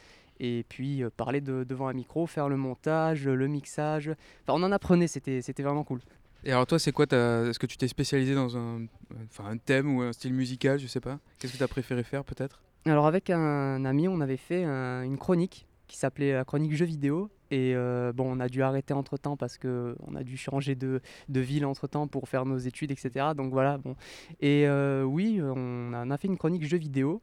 [0.41, 4.09] et puis parler de- devant un micro, faire le montage, le mixage.
[4.43, 6.01] Enfin, on en apprenait, c'était vraiment cool.
[6.45, 8.87] Et alors toi, c'est quoi Est-ce que tu t'es spécialisé dans un,
[9.27, 11.19] enfin, un thème ou un style musical, je sais pas?
[11.39, 12.61] Qu'est-ce que tu as préféré faire peut-être?
[12.87, 16.87] Alors avec un ami, on avait fait un- une chronique qui s'appelait la chronique jeux
[16.87, 17.31] vidéo.
[17.51, 20.77] Et euh, bon, on a dû arrêter entre temps parce que on a dû changer
[20.77, 23.35] de, de ville entre temps pour faire nos études, etc.
[23.37, 23.97] Donc voilà, bon.
[24.41, 27.21] Et euh, oui, on a, fait une chronique jeux vidéo.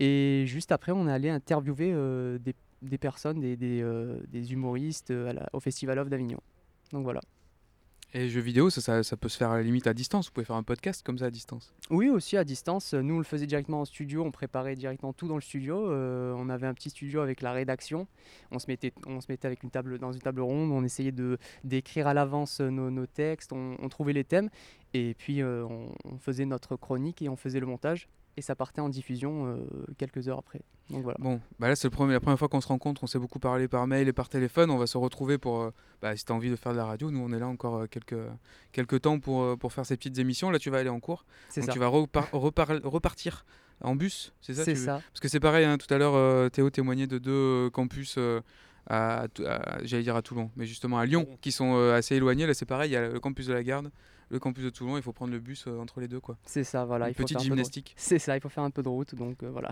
[0.00, 5.12] Et juste après, on est allé interviewer euh, des, des personnes, des, des, humoristes
[5.54, 6.40] au Festival of d'Avignon.
[6.92, 7.22] Donc voilà.
[8.16, 10.26] Et jeux vidéo, ça, ça, peut se faire à la limite à distance.
[10.26, 11.74] Vous pouvez faire un podcast comme ça à distance.
[11.90, 12.94] Oui, aussi à distance.
[12.94, 14.22] Nous, on le faisait directement en studio.
[14.22, 15.90] On préparait directement tout dans le studio.
[15.90, 18.06] Euh, on avait un petit studio avec la rédaction.
[18.52, 20.70] On se mettait, on se mettait avec une table, dans une table ronde.
[20.70, 23.52] On essayait de d'écrire à l'avance nos, nos textes.
[23.52, 24.48] On, trouvait les thèmes.
[24.92, 25.66] Et puis, euh,
[26.04, 28.06] on faisait notre chronique et on faisait le montage.
[28.36, 29.56] Et ça partait en diffusion euh,
[29.96, 30.60] quelques heures après.
[30.90, 31.16] Donc voilà.
[31.20, 33.86] Bon, bah là c'est la première fois qu'on se rencontre, on s'est beaucoup parlé par
[33.86, 35.70] mail et par téléphone, on va se retrouver pour, euh,
[36.02, 37.76] bah, si tu as envie de faire de la radio, nous on est là encore
[37.76, 38.16] euh, quelques,
[38.72, 41.24] quelques temps pour, euh, pour faire ces petites émissions, là tu vas aller en cours,
[41.48, 41.72] C'est donc ça.
[41.72, 43.46] tu vas repar- repar- repartir
[43.80, 45.00] en bus, c'est ça C'est tu veux ça.
[45.12, 47.30] Parce que c'est pareil, hein, tout à l'heure euh, Théo témoignait de deux
[47.66, 48.40] euh, campus, euh,
[48.86, 49.26] à,
[49.84, 52.66] j'allais dire à Toulon, mais justement à Lyon, qui sont euh, assez éloignés, là c'est
[52.66, 53.90] pareil, il y a le campus de la Garde,
[54.30, 56.36] le campus de Toulon, il faut prendre le bus euh, entre les deux quoi.
[56.44, 57.06] C'est ça, voilà.
[57.06, 57.94] Une il faut petite faire gymnastique.
[57.96, 59.14] C'est ça, il faut faire un peu de route.
[59.14, 59.70] Donc euh, voilà.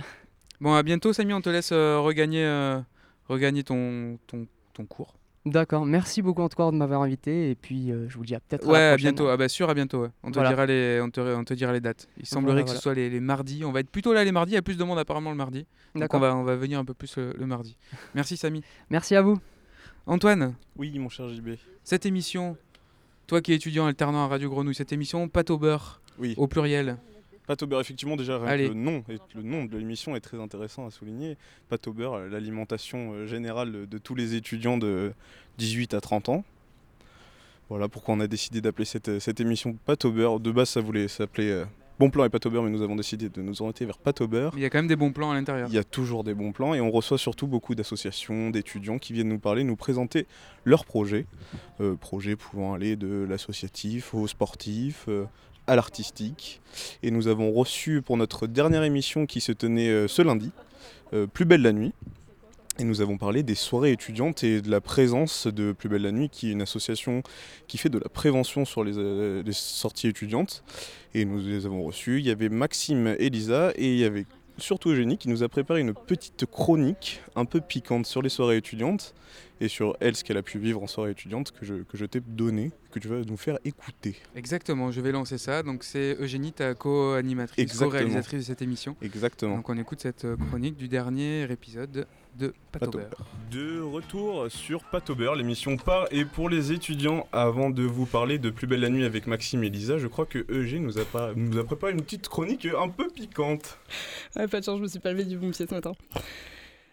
[0.60, 2.80] Bon, à bientôt Samy, on te laisse euh, regagner, euh,
[3.28, 5.16] regagner ton, ton, ton cours.
[5.44, 5.84] D'accord.
[5.86, 7.50] Merci beaucoup encore de m'avoir invité.
[7.50, 9.10] Et puis, euh, je vous dis à peut-être à Ouais, la à prochaine.
[9.14, 9.28] bientôt.
[9.28, 10.02] Ah bah sûr, à bientôt.
[10.02, 10.10] ouais.
[10.22, 10.50] On te Voilà.
[10.50, 12.06] dira les, on te, on te dira les dates.
[12.16, 13.64] Il semblerait Voilà, que ce soit les, les mardis.
[13.64, 14.52] On va être plutôt là les mardis.
[14.52, 15.66] Il y a plus de monde apparemment le mardi.
[15.96, 16.20] Donc D'accord.
[16.20, 17.76] on va, on va venir un peu plus le, le mardi.
[18.14, 18.62] Merci Samy.
[18.88, 19.40] Merci à vous.
[20.06, 20.54] Antoine.
[20.76, 21.50] Oui, mon cher JB.
[21.82, 22.56] Cette émission,
[23.26, 26.00] toi qui es étudiant alternant à Radio Grenouille, cette émission pâte au beurre.
[26.18, 26.34] Oui.
[26.36, 26.98] Au pluriel.
[27.46, 28.68] Pâte au beurre, effectivement, déjà, Allez.
[28.68, 31.36] le nom, et le nom de l'émission est très intéressant à souligner.
[31.68, 35.12] Pâte au beurre, l'alimentation euh, générale de tous les étudiants de
[35.58, 36.44] 18 à 30 ans.
[37.68, 40.38] Voilà pourquoi on a décidé d'appeler cette, euh, cette émission Pâte au beurre.
[40.38, 41.64] De base, ça voulait s'appeler euh,
[42.02, 43.96] Bon plan et beurre, mais nous avons décidé de nous orienter vers.
[44.04, 45.68] Mais il y a quand même des bons plans à l'intérieur.
[45.70, 49.12] Il y a toujours des bons plans et on reçoit surtout beaucoup d'associations, d'étudiants qui
[49.12, 50.26] viennent nous parler, nous présenter
[50.64, 51.26] leurs projets.
[51.80, 55.26] Euh, projets pouvant aller de l'associatif au sportif, euh,
[55.68, 56.60] à l'artistique.
[57.04, 60.50] Et nous avons reçu pour notre dernière émission qui se tenait euh, ce lundi,
[61.32, 61.92] Plus belle la nuit,
[62.78, 66.12] Et nous avons parlé des soirées étudiantes et de la présence de Plus Belle la
[66.12, 67.22] Nuit, qui est une association
[67.68, 70.64] qui fait de la prévention sur les, euh, les sorties étudiantes.
[71.12, 72.20] Et nous les avons reçus.
[72.20, 74.24] Il y avait Maxime et Lisa et il y avait
[74.56, 78.56] surtout Eugénie qui nous a préparé une petite chronique un peu piquante sur les soirées
[78.56, 79.14] étudiantes
[79.62, 82.04] et sur elle, ce qu'elle a pu vivre en soirée étudiante que je, que je
[82.04, 84.16] t'ai donné, que tu vas nous faire écouter.
[84.34, 85.62] Exactement, je vais lancer ça.
[85.62, 88.96] Donc c'est Eugénie, ta co-animatrice, co-réalisatrice de cette émission.
[89.00, 89.56] Exactement.
[89.56, 93.26] Donc on écoute cette euh, chronique du dernier épisode de beurre.
[93.50, 94.82] De retour sur
[95.16, 98.88] beurre, l'émission part et pour les étudiants, avant de vous parler de Plus belle la
[98.88, 101.92] nuit avec Maxime et Lisa, je crois que Eugénie nous a, pas- nous a préparé
[101.92, 103.78] une petite chronique un peu piquante.
[104.34, 105.92] Ouais, pas de chance, je me suis pas levée du bon pied ce matin.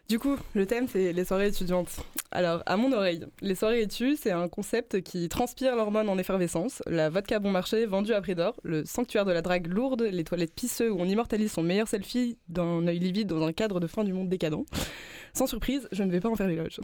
[0.10, 2.04] Du coup, le thème, c'est les soirées étudiantes.
[2.32, 6.82] Alors, à mon oreille, les soirées études, c'est un concept qui transpire l'hormone en effervescence,
[6.88, 10.24] la vodka bon marché vendue à prix d'or, le sanctuaire de la drague lourde, les
[10.24, 13.86] toilettes pisseux où on immortalise son meilleur selfie d'un œil livide dans un cadre de
[13.86, 14.66] fin du monde décadent.
[15.36, 16.80] Sans surprise, je ne vais pas en faire l'éloge.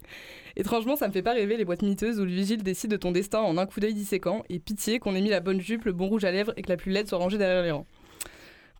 [0.56, 3.12] Étrangement, ça me fait pas rêver les boîtes miteuses où le vigile décide de ton
[3.12, 5.92] destin en un coup d'œil disséquant et pitié qu'on ait mis la bonne jupe, le
[5.92, 7.86] bon rouge à lèvres et que la plus laide soit rangée derrière les rangs.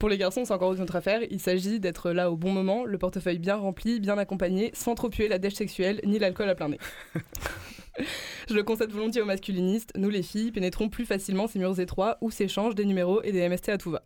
[0.05, 1.23] Pour les garçons, c'est encore une autre affaire.
[1.31, 5.09] Il s'agit d'être là au bon moment, le portefeuille bien rempli, bien accompagné, sans trop
[5.09, 6.79] puer la dèche sexuelle ni l'alcool à plein nez.
[8.47, 9.93] Je le concède volontiers aux masculinistes.
[9.97, 13.49] Nous, les filles, pénétrons plus facilement ces murs étroits où s'échangent des numéros et des
[13.49, 14.03] MST à tout va.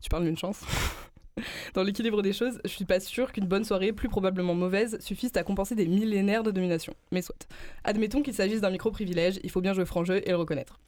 [0.00, 0.62] Tu parles d'une chance.
[1.74, 5.32] Dans l'équilibre des choses, je suis pas sûre qu'une bonne soirée, plus probablement mauvaise, suffise
[5.34, 6.94] à compenser des millénaires de domination.
[7.10, 7.46] Mais soit.
[7.84, 10.80] Admettons qu'il s'agisse d'un micro-privilège, il faut bien jouer franc jeu et le reconnaître.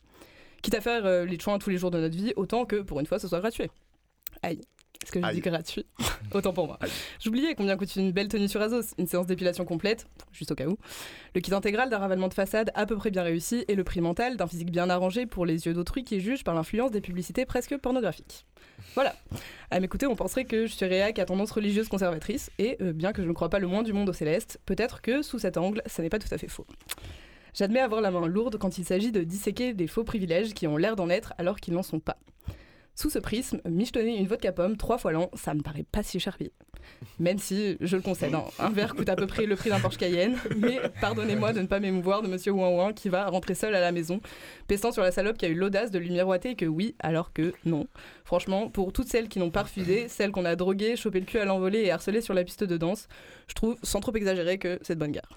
[0.63, 2.99] Quitte à faire euh, les chouins tous les jours de notre vie, autant que pour
[2.99, 3.69] une fois ce soit gratuit.
[4.45, 4.61] Aïe.
[5.03, 5.35] Est-ce que je Aïe.
[5.35, 5.87] dis gratuit
[6.33, 6.79] Autant pour moi.
[7.21, 10.67] J'oubliais combien coûte une belle tenue sur Azos, une séance d'épilation complète, juste au cas
[10.67, 10.79] où,
[11.35, 14.01] le kit intégral d'un ravalement de façade à peu près bien réussi et le prix
[14.01, 17.45] mental d'un physique bien arrangé pour les yeux d'autrui qui jugent par l'influence des publicités
[17.45, 18.47] presque pornographiques.
[18.95, 19.15] Voilà.
[19.71, 23.13] À m'écouter, on penserait que je suis réac à tendance religieuse conservatrice, et euh, bien
[23.13, 25.57] que je ne crois pas le moins du monde au céleste, peut-être que sous cet
[25.57, 26.67] angle, ça n'est pas tout à fait faux.
[27.55, 30.77] J'admets avoir la main lourde quand il s'agit de disséquer des faux privilèges qui ont
[30.77, 32.17] l'air d'en être alors qu'ils n'en sont pas.
[32.97, 36.21] Sous ce prisme, michetonner une vodka pomme trois fois l'an, ça me paraît pas si
[36.21, 36.39] cher.
[37.19, 39.81] Même si, je le concède, hein, un verre coûte à peu près le prix d'un
[39.81, 43.55] Porsche Cayenne, mais pardonnez-moi de ne pas m'émouvoir de monsieur Ouin Ouin qui va rentrer
[43.55, 44.21] seul à la maison,
[44.69, 47.53] pestant sur la salope qui a eu l'audace de lui miroiter que oui, alors que
[47.65, 47.89] non.
[48.25, 51.39] Franchement, pour toutes celles qui n'ont pas refusé, celles qu'on a droguées, chopé le cul
[51.39, 53.09] à l'envolée et harcelées sur la piste de danse,
[53.49, 55.29] je trouve, sans trop exagérer, que c'est de bonne gare.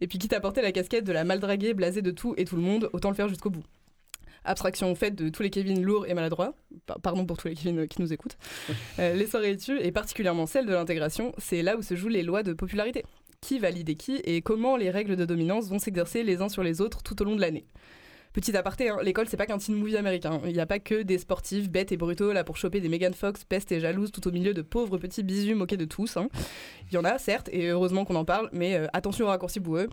[0.00, 2.44] Et puis quitte à porter la casquette de la mal draguée, blasée de tout et
[2.44, 3.64] tout le monde, autant le faire jusqu'au bout.
[4.44, 6.54] Abstraction faite de tous les Kevin lourds et maladroits,
[6.86, 8.36] Pa- pardon pour tous les Kevin euh, qui nous écoutent.
[8.98, 12.22] Euh, les soirées études, et particulièrement celle de l'intégration, c'est là où se jouent les
[12.22, 13.04] lois de popularité.
[13.40, 16.80] Qui valide qui et comment les règles de dominance vont s'exercer les uns sur les
[16.80, 17.64] autres tout au long de l'année.
[18.32, 20.40] Petit aparté, hein, l'école c'est pas qu'un teen movie américain.
[20.46, 23.12] Il n'y a pas que des sportifs bêtes et brutaux là pour choper des Megan
[23.14, 26.16] Fox, pestes et jalouses tout au milieu de pauvres petits bisous moqués de tous.
[26.16, 26.28] hein.
[26.90, 29.60] Il y en a certes, et heureusement qu'on en parle, mais euh, attention aux raccourcis
[29.60, 29.88] boueux.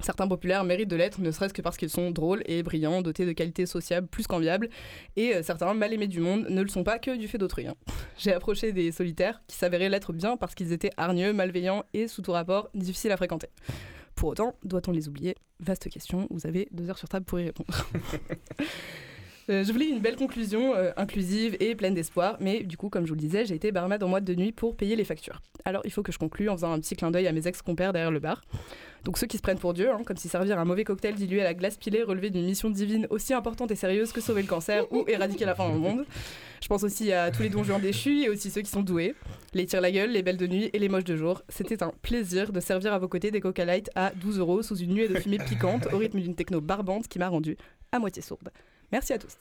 [0.00, 3.26] Certains populaires méritent de l'être, ne serait-ce que parce qu'ils sont drôles et brillants, dotés
[3.26, 4.68] de qualités sociables plus qu'enviables,
[5.16, 7.66] et euh, certains mal aimés du monde ne le sont pas que du fait d'autrui.
[7.66, 7.74] hein.
[8.18, 12.22] J'ai approché des solitaires qui s'avéraient l'être bien parce qu'ils étaient hargneux, malveillants et sous
[12.22, 13.48] tout rapport difficiles à fréquenter.
[14.14, 15.36] Pour autant, doit-on les oublier?
[15.60, 17.72] Vaste question, vous avez deux heures sur table pour y répondre.
[19.50, 23.04] Euh, je voulais une belle conclusion, euh, inclusive et pleine d'espoir, mais du coup, comme
[23.04, 25.42] je vous le disais, j'ai été barmaid en moite de nuit pour payer les factures.
[25.66, 27.92] Alors, il faut que je conclue en faisant un petit clin d'œil à mes ex-compères
[27.92, 28.42] derrière le bar.
[29.04, 31.42] Donc, ceux qui se prennent pour Dieu, hein, comme si servir un mauvais cocktail dilué
[31.42, 34.48] à la glace pilée relevait d'une mission divine aussi importante et sérieuse que sauver le
[34.48, 36.06] cancer ou éradiquer la faim dans le monde.
[36.62, 39.14] Je pense aussi à tous les donjons déchus et aussi ceux qui sont doués,
[39.52, 41.42] les tire la gueule, les belles de nuit et les moches de jour.
[41.50, 44.76] C'était un plaisir de servir à vos côtés des Coca Light à 12 euros sous
[44.76, 47.58] une nuée de fumée piquante au rythme d'une techno barbante qui m'a rendue
[47.92, 48.48] à moitié sourde.
[48.92, 49.36] Merci à tous.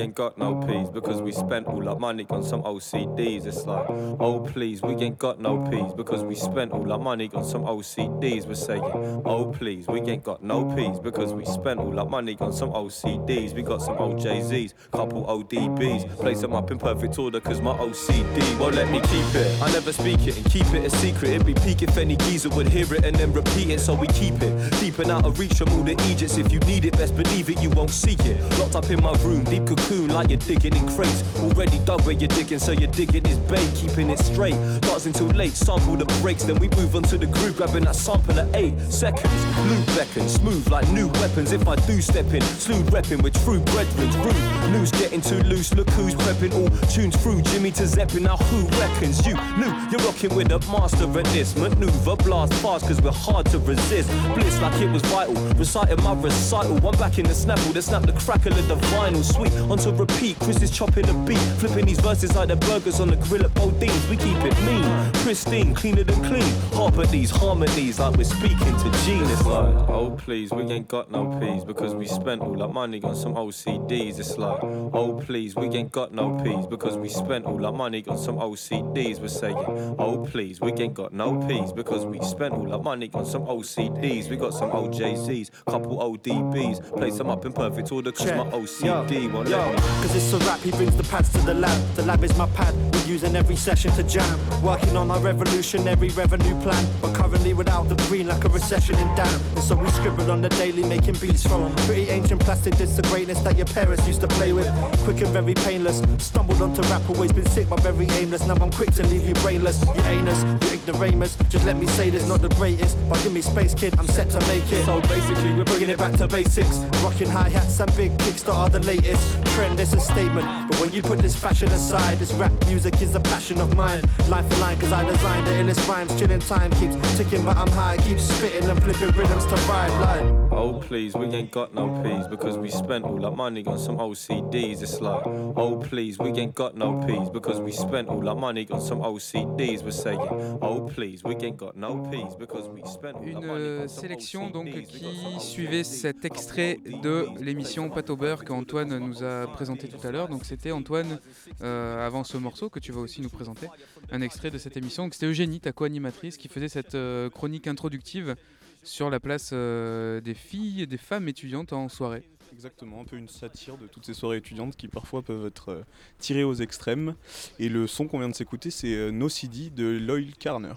[0.00, 3.46] Ain't got no peas because we spent all our money on some OCDs.
[3.46, 7.30] It's like, oh please, we ain't got no peas because we spent all our money
[7.34, 8.46] on some OCDs.
[8.46, 8.82] We're saying,
[9.24, 12.70] oh please, we ain't got no peas because we spent all our money on some
[12.70, 13.54] OCDs.
[13.54, 16.16] We got some OJZs, couple ODBs.
[16.16, 19.62] Place them up in perfect order cause my OCD won't let me keep it.
[19.62, 21.30] I never speak it and keep it a secret.
[21.30, 23.80] It'd be peak if any geezer would hear it and then repeat it.
[23.80, 26.36] So we keep it deep and out of reach from all the Egypts.
[26.36, 28.40] If you need it, best believe it, you won't seek it.
[28.58, 31.22] Locked up in my room room, deep cocoon like you're digging in crates.
[31.40, 34.54] Already dug where you're digging, so you're digging his bait, keeping it straight.
[34.82, 37.96] Darts until late, sample the breaks, then we move on to the group, grabbing that
[37.96, 39.32] sample at eight seconds.
[39.68, 41.52] Loop beckons, smooth like new weapons.
[41.52, 44.70] If I do step in, slew repping with true brethren's rude.
[44.70, 46.54] News getting too loose, look who's prepping.
[46.54, 48.22] All tunes through Jimmy to Zeppin.
[48.22, 52.16] Now who reckons you knew you're rocking with a master at this maneuver?
[52.16, 54.08] Blast fast, cause we're hard to resist.
[54.34, 56.78] Bliss like it was vital, reciting my recital.
[56.78, 59.24] One back in the snapple, then snap the crackle of the vinyl.
[59.24, 59.52] Sweet
[59.86, 61.38] onto repeat, Chris is chopping a beat.
[61.58, 64.08] Flipping these verses like the burgers on the grill at Bodines.
[64.10, 66.52] We keep it mean, pristine, cleaner than clean.
[66.72, 69.24] Harp at these harmonies like we're speaking to Gene.
[69.24, 73.02] It's like, oh please, we ain't got no peas because we spent all that money
[73.02, 74.18] on some OCDs.
[74.18, 78.04] It's like, oh please, we ain't got no peas because we spent all that money
[78.06, 79.20] on some OCDs.
[79.20, 79.56] We're saying,
[79.98, 83.46] oh please, we ain't got no peas because we spent all that money on some
[83.46, 84.28] OCDs.
[84.28, 89.32] We got some OJZs, couple ODBs, play them up in perfect order cause my OCD
[89.32, 91.94] won't let Cause it's a rap, he brings the pads to the lab.
[91.94, 94.38] The lab is my pad, we're using every session to jam.
[94.62, 99.06] Working on our revolutionary revenue plan, but currently without the green like a recession in
[99.14, 99.40] damn.
[99.54, 102.74] And so we scribble on the daily, making beats from pretty ancient plastic.
[102.76, 104.68] This the greatness that your parents used to play with.
[105.04, 106.02] Quick and very painless.
[106.18, 108.46] Stumbled onto rap, always been sick, but very aimless.
[108.46, 109.84] Now I'm quick to leave you brainless.
[109.84, 111.36] You anus, you ignoramus.
[111.48, 113.94] Just let me say this, not the greatest, but give me space, kid.
[113.98, 114.84] I'm set to make it.
[114.84, 116.78] So basically, we're bringing it back to basics.
[117.02, 119.22] Rocking hi hats and big kicks that are the latest.
[119.60, 123.14] Trend is a statement, but when you put this fashion aside, this rap music is
[123.14, 124.00] a passion of mine.
[124.00, 126.18] For line, cause I designed the illest rhymes.
[126.18, 127.98] Chilling time keeps ticking, but I'm high.
[127.98, 130.40] Keep spitting and flipping rhythms to vibe like.
[130.52, 133.98] Oh please, we ain't got no peas because we spent all that money on some
[133.98, 134.82] OCDs.
[134.82, 138.66] It's like, oh please, we ain't got no peas because we spent all that money
[138.70, 139.82] on some OCDs.
[139.84, 140.20] We're saying,
[140.62, 143.88] oh please, we ain't got no peas because we spent all that Une money on
[143.88, 144.86] some sélection donc OCDs.
[144.86, 150.10] qui suivait cet extrait de l'émission Pâte au beurre qu'Antoine nous a présenté tout à
[150.10, 150.28] l'heure.
[150.28, 151.18] Donc c'était Antoine,
[151.62, 153.66] euh, avant ce morceau que tu vas aussi nous présenter,
[154.10, 155.08] un extrait de cette émission.
[155.12, 158.36] C'était Eugénie, ta co-animatrice, qui faisait cette euh, chronique introductive
[158.82, 162.22] sur la place euh, des filles et des femmes étudiantes en soirée.
[162.52, 165.84] Exactement, un peu une satire de toutes ces soirées étudiantes qui parfois peuvent être
[166.18, 167.14] tirées aux extrêmes.
[167.58, 170.74] Et le son qu'on vient de s'écouter, c'est No CD de Loyal Carner,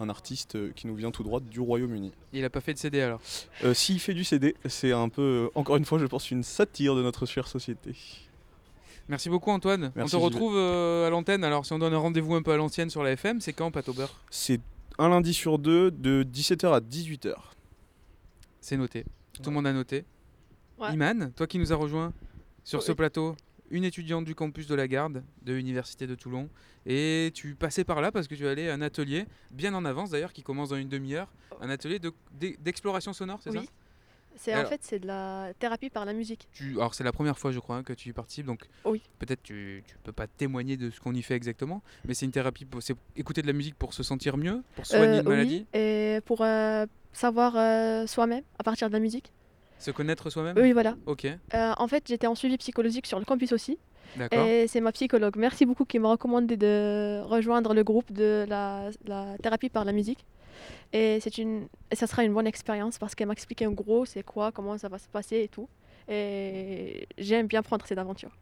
[0.00, 2.12] un artiste qui nous vient tout droit du Royaume-Uni.
[2.32, 3.20] Il a pas fait de CD alors?
[3.64, 6.94] Euh, S'il fait du CD, c'est un peu, encore une fois, je pense, une satire
[6.94, 7.94] de notre chère société.
[9.08, 9.92] Merci beaucoup Antoine.
[9.94, 11.44] Merci, On te retrouve euh, à l'antenne.
[11.44, 13.70] Alors si on donne un rendez-vous un peu à l'ancienne sur la FM, c'est quand
[13.70, 14.60] Pâte au beurre C'est
[14.98, 17.34] un lundi sur deux, de 17h à 18h.
[18.60, 19.04] C'est noté.
[19.42, 20.04] Tout le monde a noté.
[20.78, 20.92] Ouais.
[20.92, 22.12] Iman, toi qui nous as rejoint
[22.64, 22.96] sur ce Oui.
[22.96, 23.36] plateau,
[23.70, 26.48] une étudiante du campus de la Garde de l'Université de Toulon,
[26.84, 30.10] et tu passais par là parce que tu allais à un atelier, bien en avance
[30.10, 31.28] d'ailleurs, qui commence dans une demi-heure,
[31.60, 33.60] un atelier de- d'e- d'exploration sonore, c'est ça?
[33.60, 33.68] Oui.
[34.38, 36.46] C'est en fait c'est de la thérapie par la musique.
[36.52, 39.02] Tu- alors c'est la première fois je crois hein, que tu y participes, donc Oui.
[39.18, 42.32] peut-être tu, tu peux pas témoigner de ce qu'on y fait exactement, mais c'est une
[42.32, 45.28] thérapie, pour, c'est écouter de la musique pour se sentir mieux, pour soigner Euh, une
[45.28, 49.32] maladie, Oui, et pour euh, savoir euh, soi-même à partir de la musique.
[49.78, 50.56] se connaître soi-même?
[50.58, 50.96] Oui, voilà.
[51.06, 53.78] Ok, en fait, j'étais en suivi psychologique sur le campus aussi.
[54.16, 54.38] d'accord.
[54.46, 58.90] Et c'est ma psychologue, merci beaucoup, qui m'a recommandé de rejoindre le groupe de la,
[59.06, 60.24] la thérapie par la musique.
[60.92, 64.04] Et c'est une, et ça sera une bonne expérience parce qu'elle m'a expliqué en gros
[64.04, 65.68] c'est quoi, comment ça va se passer et tout.
[66.08, 68.36] Et j'aime bien prendre cette aventure.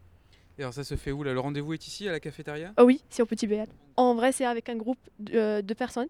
[0.59, 1.33] Et alors ça se fait où là?
[1.33, 2.73] Le rendez-vous est ici à la cafétéria?
[2.77, 3.67] Ah oui, c'est au Petit BL.
[3.97, 6.09] En vrai, c'est avec un groupe de, euh, de personnes.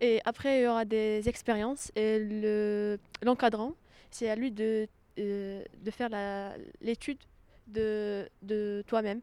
[0.00, 1.90] Et après, il y aura des expériences.
[1.96, 3.72] Et le- l'encadrant,
[4.10, 4.86] c'est à lui de,
[5.18, 7.16] euh, de faire la- l'étude
[7.66, 9.20] de, de toi-même.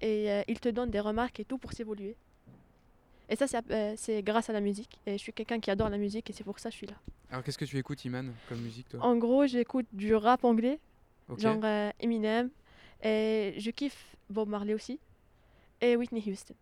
[0.00, 2.16] Et euh, il te donne des remarques et tout pour s'évoluer.
[3.28, 4.98] Et ça, c'est euh, c'est grâce à la musique.
[5.06, 6.86] Et je suis quelqu'un qui adore la musique et c'est pour ça que je suis
[6.86, 6.94] là.
[7.30, 9.00] Alors qu'est-ce que tu écoutes Iman comme musique toi?
[9.02, 10.78] En gros, j'écoute du rap anglais,
[11.38, 12.50] genre euh, Eminem.
[13.02, 14.98] Et je kiffe Bob Marley aussi.
[15.80, 16.54] Et Whitney Houston.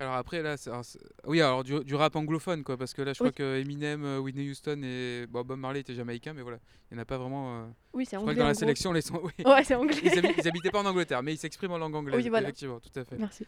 [0.00, 0.84] Alors après là, alors,
[1.26, 3.30] oui alors du, du rap anglophone quoi, parce que là je Oui.
[3.30, 6.58] crois que Eminem, euh, Whitney Houston et bon, Bob Marley était jamaïcain, mais voilà,
[6.88, 7.62] il n'y en a pas vraiment.
[7.62, 8.60] euh, Oui, c'est Je crois anglais, que dans la gros.
[8.60, 9.20] sélection les sont.
[9.24, 9.32] oui.
[9.44, 9.96] Ouais, c'est anglais.
[10.04, 12.16] Ils, ils habitaient pas en Angleterre, mais ils s'expriment en langue anglaise.
[12.22, 12.46] Oui, voilà.
[12.48, 13.16] Effectivement, tout à fait.
[13.18, 13.44] Merci.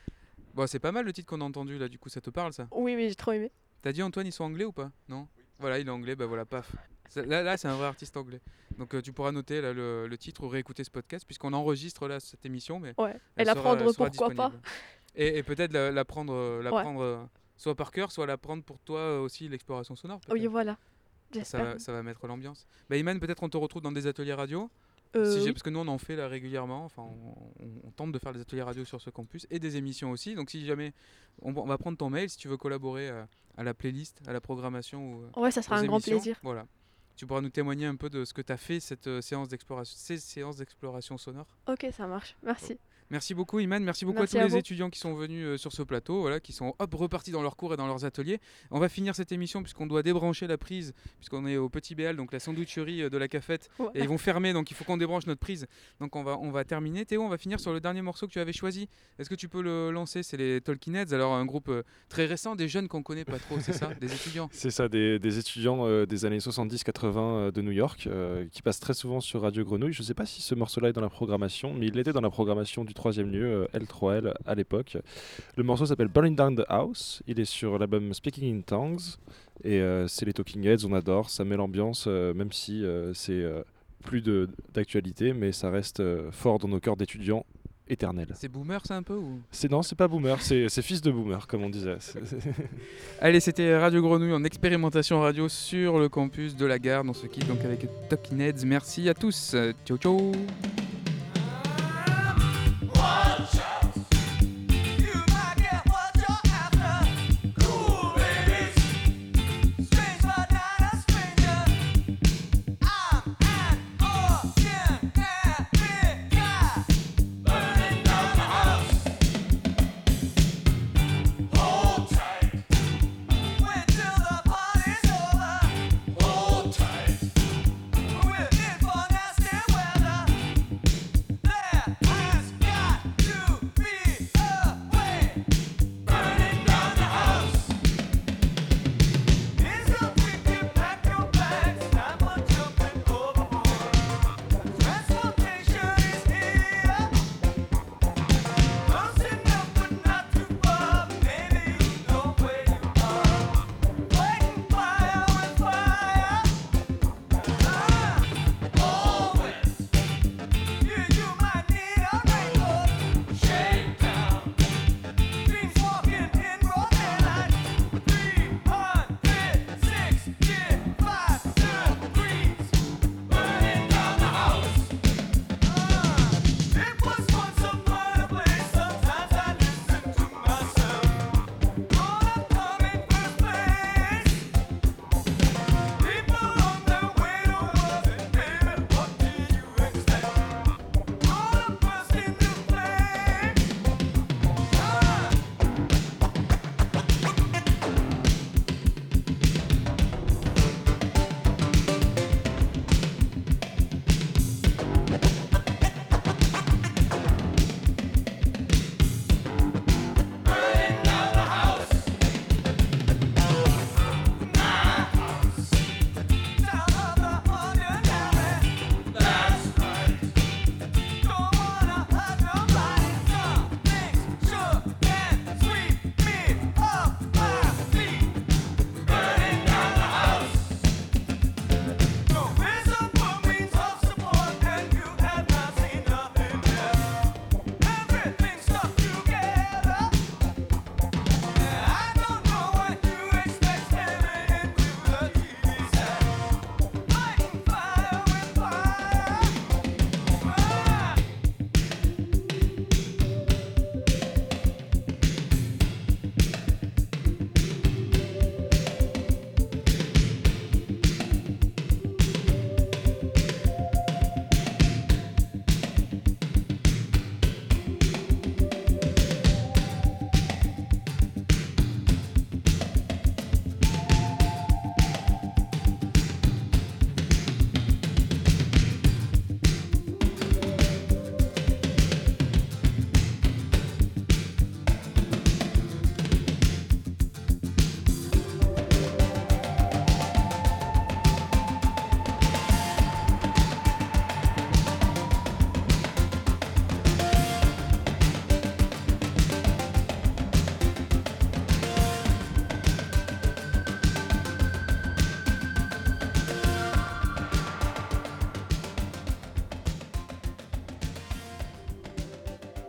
[0.54, 1.88] Bon, c'est pas mal le titre qu'on a entendu là.
[1.88, 2.66] Du coup, ça te parle ça?
[2.72, 3.50] Oui, oui, j'ai trop aimé.
[3.82, 4.90] T'as dit Antoine, ils sont anglais ou pas?
[5.08, 5.26] Non?
[5.58, 6.16] Voilà, il est anglais.
[6.16, 6.74] Bah voilà, paf.
[7.16, 8.40] Là, là c'est un vrai artiste anglais.
[8.78, 12.06] Donc euh, tu pourras noter là, le, le titre ou réécouter ce podcast puisqu'on enregistre
[12.06, 13.16] là cette émission, mais Ouais.
[13.36, 14.52] elle Et la sera- prendre, elle sera pourquoi pas.
[15.16, 16.84] Et, et peut-être la, la prendre, euh, la Ouais.
[16.86, 17.24] euh,
[17.56, 20.20] soit par cœur, soit la prendre pour toi aussi l'exploration sonore.
[20.30, 20.78] Oui, voilà.
[21.42, 22.66] Ça, ça va mettre l'ambiance.
[22.88, 24.70] Bah Iman, peut-être on te retrouve dans des ateliers radio?
[25.16, 25.52] Euh, Si j'ai- oui.
[25.52, 28.32] Parce que nous on en fait là régulièrement, enfin on, on- on tente de faire
[28.32, 30.34] des ateliers radio sur ce campus et des émissions aussi.
[30.34, 30.92] Donc si jamais
[31.42, 33.24] on, va- on va prendre ton mail si tu veux collaborer euh,
[33.56, 36.38] à la playlist, à la programmation ou euh, Ouais, ça sera un grand plaisir.
[36.42, 36.66] Voilà.
[37.16, 39.94] tu pourras nous témoigner un peu de ce que tu as fait cette séance d'exploration,
[39.98, 41.46] ces séances d'exploration sonore.
[41.68, 42.36] Ok, ça marche.
[42.42, 42.78] Merci.
[43.10, 45.56] Merci beaucoup Iman, merci beaucoup Merci à à tous les étudiants qui sont venus euh,
[45.56, 48.38] sur ce plateau, voilà, qui sont hop repartis dans leurs cours et dans leurs ateliers.
[48.70, 52.14] On va finir cette émission puisqu'on doit débrancher la prise, puisqu'on est au Petit BL,
[52.16, 53.88] donc la sandwicherie euh, de la cafette, Ouais.
[53.94, 55.66] et ils vont fermer, donc il faut qu'on débranche notre prise.
[56.00, 57.04] Donc on va, on va terminer.
[57.04, 58.88] Théo, on va finir sur le dernier morceau que tu avais choisi.
[59.18, 60.22] Est-ce que tu peux le lancer?
[60.22, 60.60] C'est les
[60.94, 63.90] Heads, alors un groupe euh, très récent, des jeunes qu'on connaît pas trop, c'est ça?
[64.00, 68.06] Des étudiants C'est ça, des, des étudiants euh, des années 70-80 euh, de New York
[68.06, 69.92] euh, qui passent très souvent sur Radio Grenouille.
[69.92, 72.20] Je ne sais pas si ce morceau-là est dans la programmation, mais il était dans
[72.20, 74.98] la programmation du troisième lieu, euh, L3L, à l'époque.
[75.56, 77.22] Le morceau s'appelle Burning Down the House.
[77.26, 79.00] Il est sur l'album Speaking in Tongues.
[79.64, 81.30] Et euh, c'est les Talking Heads, on adore.
[81.30, 83.62] Ça met l'ambiance, euh, même si euh, c'est euh,
[84.04, 84.22] plus
[84.74, 87.46] d'actualité, mais ça reste euh, fort dans nos cœurs d'étudiants
[87.88, 88.32] éternels.
[88.34, 89.40] C'est boomer, ça un peu ou?
[89.50, 91.96] C'est non, c'est pas boomer, c'est fils de boomer, comme on disait.
[93.20, 97.02] Allez, c'était Radio Grenouille en expérimentation radio sur le campus de la gare.
[97.06, 98.64] On se quitte donc avec Talking Heads.
[98.66, 99.52] Merci à tous.
[99.54, 100.32] Euh, Ciao, ciao.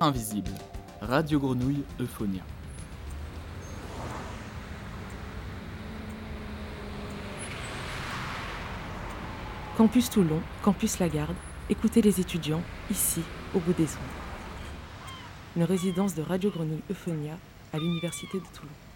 [0.04, 0.50] Invisible.
[1.00, 2.42] Radio Grenouille Euphonia.
[9.78, 11.36] Campus Toulon, Campus Lagarde,
[11.70, 13.22] écoutez les étudiants, ici,
[13.54, 15.56] au bout des ondes.
[15.56, 17.38] Une résidence de Radio Grenouille Euphonia
[17.72, 18.91] à l'Université de Toulon.